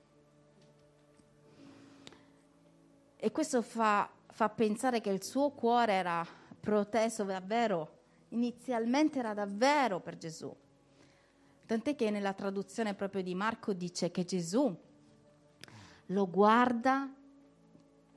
E 3.16 3.32
questo 3.32 3.62
fa, 3.62 4.06
fa 4.26 4.50
pensare 4.50 5.00
che 5.00 5.08
il 5.08 5.24
suo 5.24 5.52
cuore 5.52 5.94
era 5.94 6.22
proteso 6.60 7.24
davvero 7.24 8.00
inizialmente 8.28 9.18
era 9.18 9.32
davvero 9.32 10.00
per 10.00 10.18
Gesù. 10.18 10.54
Tant'è 11.64 11.94
che 11.94 12.10
nella 12.10 12.34
traduzione 12.34 12.92
proprio 12.92 13.22
di 13.22 13.34
Marco 13.34 13.72
dice 13.72 14.10
che 14.10 14.26
Gesù 14.26 14.78
lo 16.04 16.28
guarda 16.28 17.10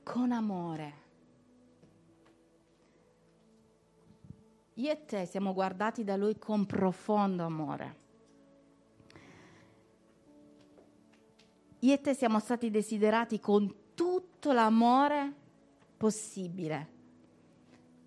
con 0.02 0.32
amore. 0.32 1.04
Io 4.78 4.90
e 4.90 5.04
te 5.06 5.24
siamo 5.24 5.54
guardati 5.54 6.04
da 6.04 6.16
Lui 6.16 6.38
con 6.38 6.66
profondo 6.66 7.44
amore. 7.44 8.04
Io 11.80 11.94
e 11.94 12.00
te 12.00 12.14
siamo 12.14 12.38
stati 12.40 12.70
desiderati 12.70 13.40
con 13.40 13.74
tutto 13.94 14.52
l'amore 14.52 15.32
possibile. 15.96 16.94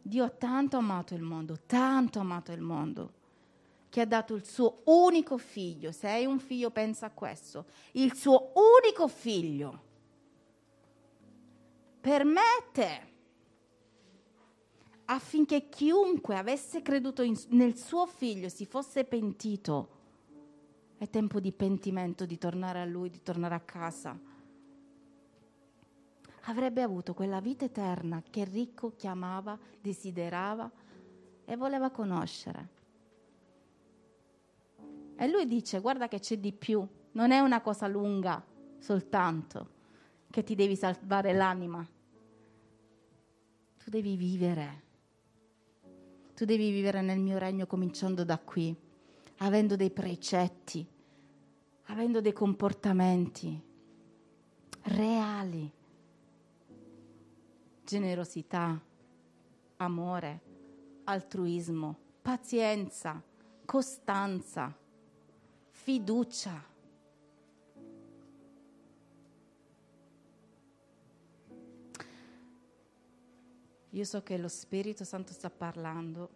Dio 0.02 0.24
ha 0.24 0.30
tanto 0.30 0.78
amato 0.78 1.16
il 1.16 1.24
mondo, 1.24 1.58
tanto 1.66 2.20
amato 2.20 2.52
il 2.52 2.62
mondo, 2.62 3.14
che 3.90 4.02
ha 4.02 4.06
dato 4.06 4.36
il 4.36 4.46
suo 4.46 4.82
unico 4.86 5.38
figlio. 5.38 5.92
Se 5.92 6.08
hai 6.08 6.26
un 6.26 6.40
figlio, 6.40 6.70
pensa 6.70 7.08
a 7.08 7.12
questo. 7.12 7.66
Il 7.94 8.14
suo 8.14 8.52
unico 8.54 9.08
figlio. 9.08 9.88
Permette 12.00 13.09
affinché 15.12 15.70
chiunque 15.70 16.36
avesse 16.36 16.82
creduto 16.82 17.22
in, 17.24 17.36
nel 17.50 17.76
suo 17.76 18.06
figlio 18.06 18.50
si 18.50 18.66
fosse 18.66 19.06
pentito. 19.06 19.98
È 20.98 21.10
tempo 21.10 21.40
di 21.40 21.52
pentimento, 21.52 22.26
di 22.26 22.38
tornare 22.38 22.82
a 22.82 22.86
lui, 22.86 23.10
di 23.10 23.22
tornare 23.22 23.56
a 23.56 23.60
casa. 23.60 24.18
Avrebbe 26.44 26.82
avuto 26.82 27.14
quella 27.14 27.42
vita 27.42 27.66
eterna 27.66 28.22
che 28.30 28.44
ricco 28.44 28.96
chiamava, 28.96 29.58
desiderava 29.80 30.70
e 31.46 31.56
voleva 31.56 31.90
conoscere. 31.90 32.78
E 35.16 35.28
lui 35.28 35.48
dice, 35.48 35.80
guarda 35.80 36.08
che 36.08 36.20
c'è 36.20 36.38
di 36.38 36.54
più, 36.54 36.86
non 37.14 37.32
è 37.32 37.40
una 37.40 37.62
cosa 37.62 37.88
lunga 37.88 38.44
soltanto, 38.78 39.70
che 40.30 40.44
ti 40.44 40.56
devi 40.56 40.76
salvare 40.76 41.34
l'anima. 41.34 41.86
Tu 43.78 43.90
devi 43.90 44.16
vivere 44.16 44.88
tu 46.40 46.46
devi 46.46 46.72
vivere 46.72 47.02
nel 47.02 47.20
mio 47.20 47.38
regno 47.38 47.68
cominciando 47.68 48.24
da 48.24 48.38
qui, 48.40 48.74
avendo 49.40 49.76
dei 49.76 49.92
precetti, 49.92 50.88
avendo 51.88 52.22
dei 52.22 52.32
comportamenti 52.32 53.62
reali, 54.84 55.70
generosità, 57.84 58.82
amore, 59.76 60.42
altruismo, 61.04 61.98
pazienza, 62.22 63.22
costanza, 63.66 64.74
fiducia. 65.72 66.69
Io 73.92 74.04
so 74.04 74.22
che 74.22 74.38
lo 74.38 74.48
Spirito 74.48 75.04
Santo 75.04 75.34
sta 75.34 75.50
parlando. 75.50 76.30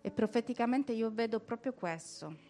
E 0.00 0.10
profeticamente 0.10 0.92
io 0.92 1.10
vedo 1.10 1.40
proprio 1.40 1.72
questo. 1.72 2.48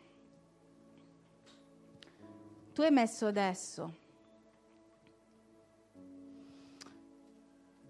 Tu 2.72 2.82
hai 2.82 2.90
messo 2.90 3.26
adesso 3.26 4.08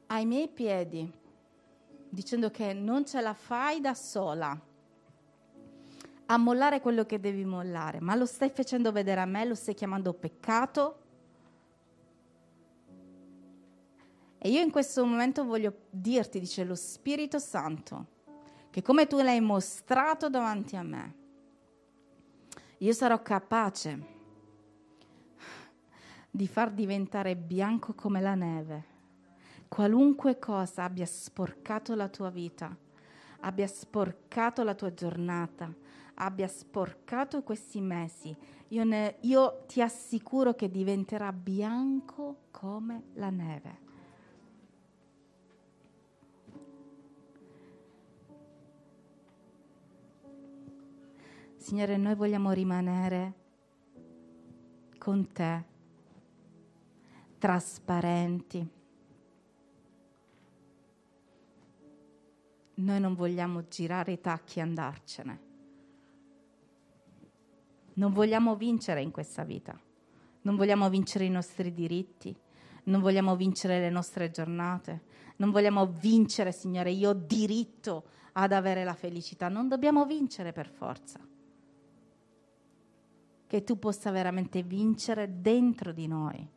ai 0.07 0.27
miei 0.27 0.49
piedi, 0.49 1.11
dicendo 2.09 2.51
che 2.51 2.73
non 2.73 3.05
ce 3.05 3.21
la 3.21 3.35
fai 3.35 3.81
da 3.81 3.95
sola 3.95 4.59
a 6.27 6.37
mollare 6.37 6.81
quello 6.81 7.05
che 7.05 7.21
devi 7.21 7.45
mollare, 7.45 8.01
ma 8.01 8.15
lo 8.15 8.27
stai 8.27 8.51
facendo 8.51 8.93
vedere 8.93 9.21
a 9.21 9.25
me, 9.25 9.45
lo 9.45 9.55
stai 9.55 9.75
chiamando 9.75 10.13
peccato 10.13 11.09
E 14.43 14.49
io 14.49 14.61
in 14.61 14.71
questo 14.71 15.05
momento 15.05 15.45
voglio 15.45 15.83
dirti, 15.91 16.41
dice 16.41 16.65
lo 16.65 16.75
Spirito 16.75 17.39
Santo, 17.39 18.07
che 18.71 18.83
come 18.83 19.07
tu 19.07 19.21
l'hai 19.21 19.41
mostrato 19.41 20.31
davanti 20.31 20.77
a 20.77 20.83
me, 20.83 21.15
io 22.79 22.93
sarò 22.93 23.21
capace 23.21 24.19
di 26.31 26.47
far 26.49 26.71
diventare 26.71 27.37
bianco 27.37 27.93
come 27.93 28.21
la 28.21 28.35
neve 28.35 28.91
qualunque 29.71 30.41
cosa 30.41 30.83
abbia 30.83 31.07
sporcato 31.07 31.95
la 31.95 32.09
tua 32.09 32.29
vita, 32.29 32.77
abbia 33.43 33.69
sporcato 33.69 34.65
la 34.65 34.75
tua 34.75 34.93
giornata, 34.93 35.73
abbia 36.15 36.49
sporcato 36.49 37.45
questi 37.45 37.81
mesi, 37.81 38.37
io, 38.69 38.83
ne, 38.83 39.19
io 39.21 39.63
ti 39.69 39.81
assicuro 39.81 40.55
che 40.55 40.69
diventerà 40.69 41.33
bianco 41.33 42.49
come 42.51 43.05
la 43.15 43.31
neve. 43.31 43.90
Signore, 51.61 51.99
noi 51.99 52.15
vogliamo 52.15 52.53
rimanere 52.53 53.35
con 54.97 55.31
te, 55.31 55.65
trasparenti. 57.37 58.67
Noi 62.77 63.01
non 63.01 63.15
vogliamo 63.15 63.69
girare 63.69 64.13
i 64.13 64.21
tacchi 64.23 64.59
e 64.59 64.63
andarcene. 64.63 65.41
Non 67.93 68.15
vogliamo 68.15 68.57
vincere 68.57 69.03
in 69.03 69.11
questa 69.11 69.45
vita. 69.45 69.79
Non 70.41 70.57
vogliamo 70.57 70.89
vincere 70.89 71.27
i 71.27 71.31
nostri 71.31 71.75
diritti. 71.75 72.35
Non 72.85 73.03
vogliamo 73.03 73.37
vincere 73.37 73.81
le 73.81 73.91
nostre 73.91 74.31
giornate. 74.31 75.03
Non 75.37 75.51
vogliamo 75.51 75.87
vincere, 75.87 76.53
Signore, 76.53 76.91
io 76.91 77.11
ho 77.11 77.15
diritto 77.15 78.05
ad 78.33 78.53
avere 78.53 78.83
la 78.83 78.95
felicità. 78.95 79.49
Non 79.49 79.69
dobbiamo 79.69 80.07
vincere 80.07 80.53
per 80.53 80.67
forza 80.67 81.21
che 83.51 83.65
tu 83.65 83.81
possa 83.81 84.13
veramente 84.13 84.63
vincere 84.63 85.41
dentro 85.41 85.91
di 85.91 86.07
noi, 86.07 86.49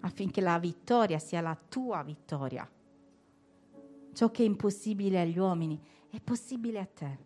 affinché 0.00 0.42
la 0.42 0.58
vittoria 0.58 1.18
sia 1.18 1.40
la 1.40 1.56
tua 1.56 2.02
vittoria. 2.02 2.70
Ciò 4.12 4.30
che 4.30 4.42
è 4.42 4.44
impossibile 4.44 5.22
agli 5.22 5.38
uomini 5.38 5.80
è 6.10 6.20
possibile 6.20 6.78
a 6.78 6.84
te. 6.84 7.18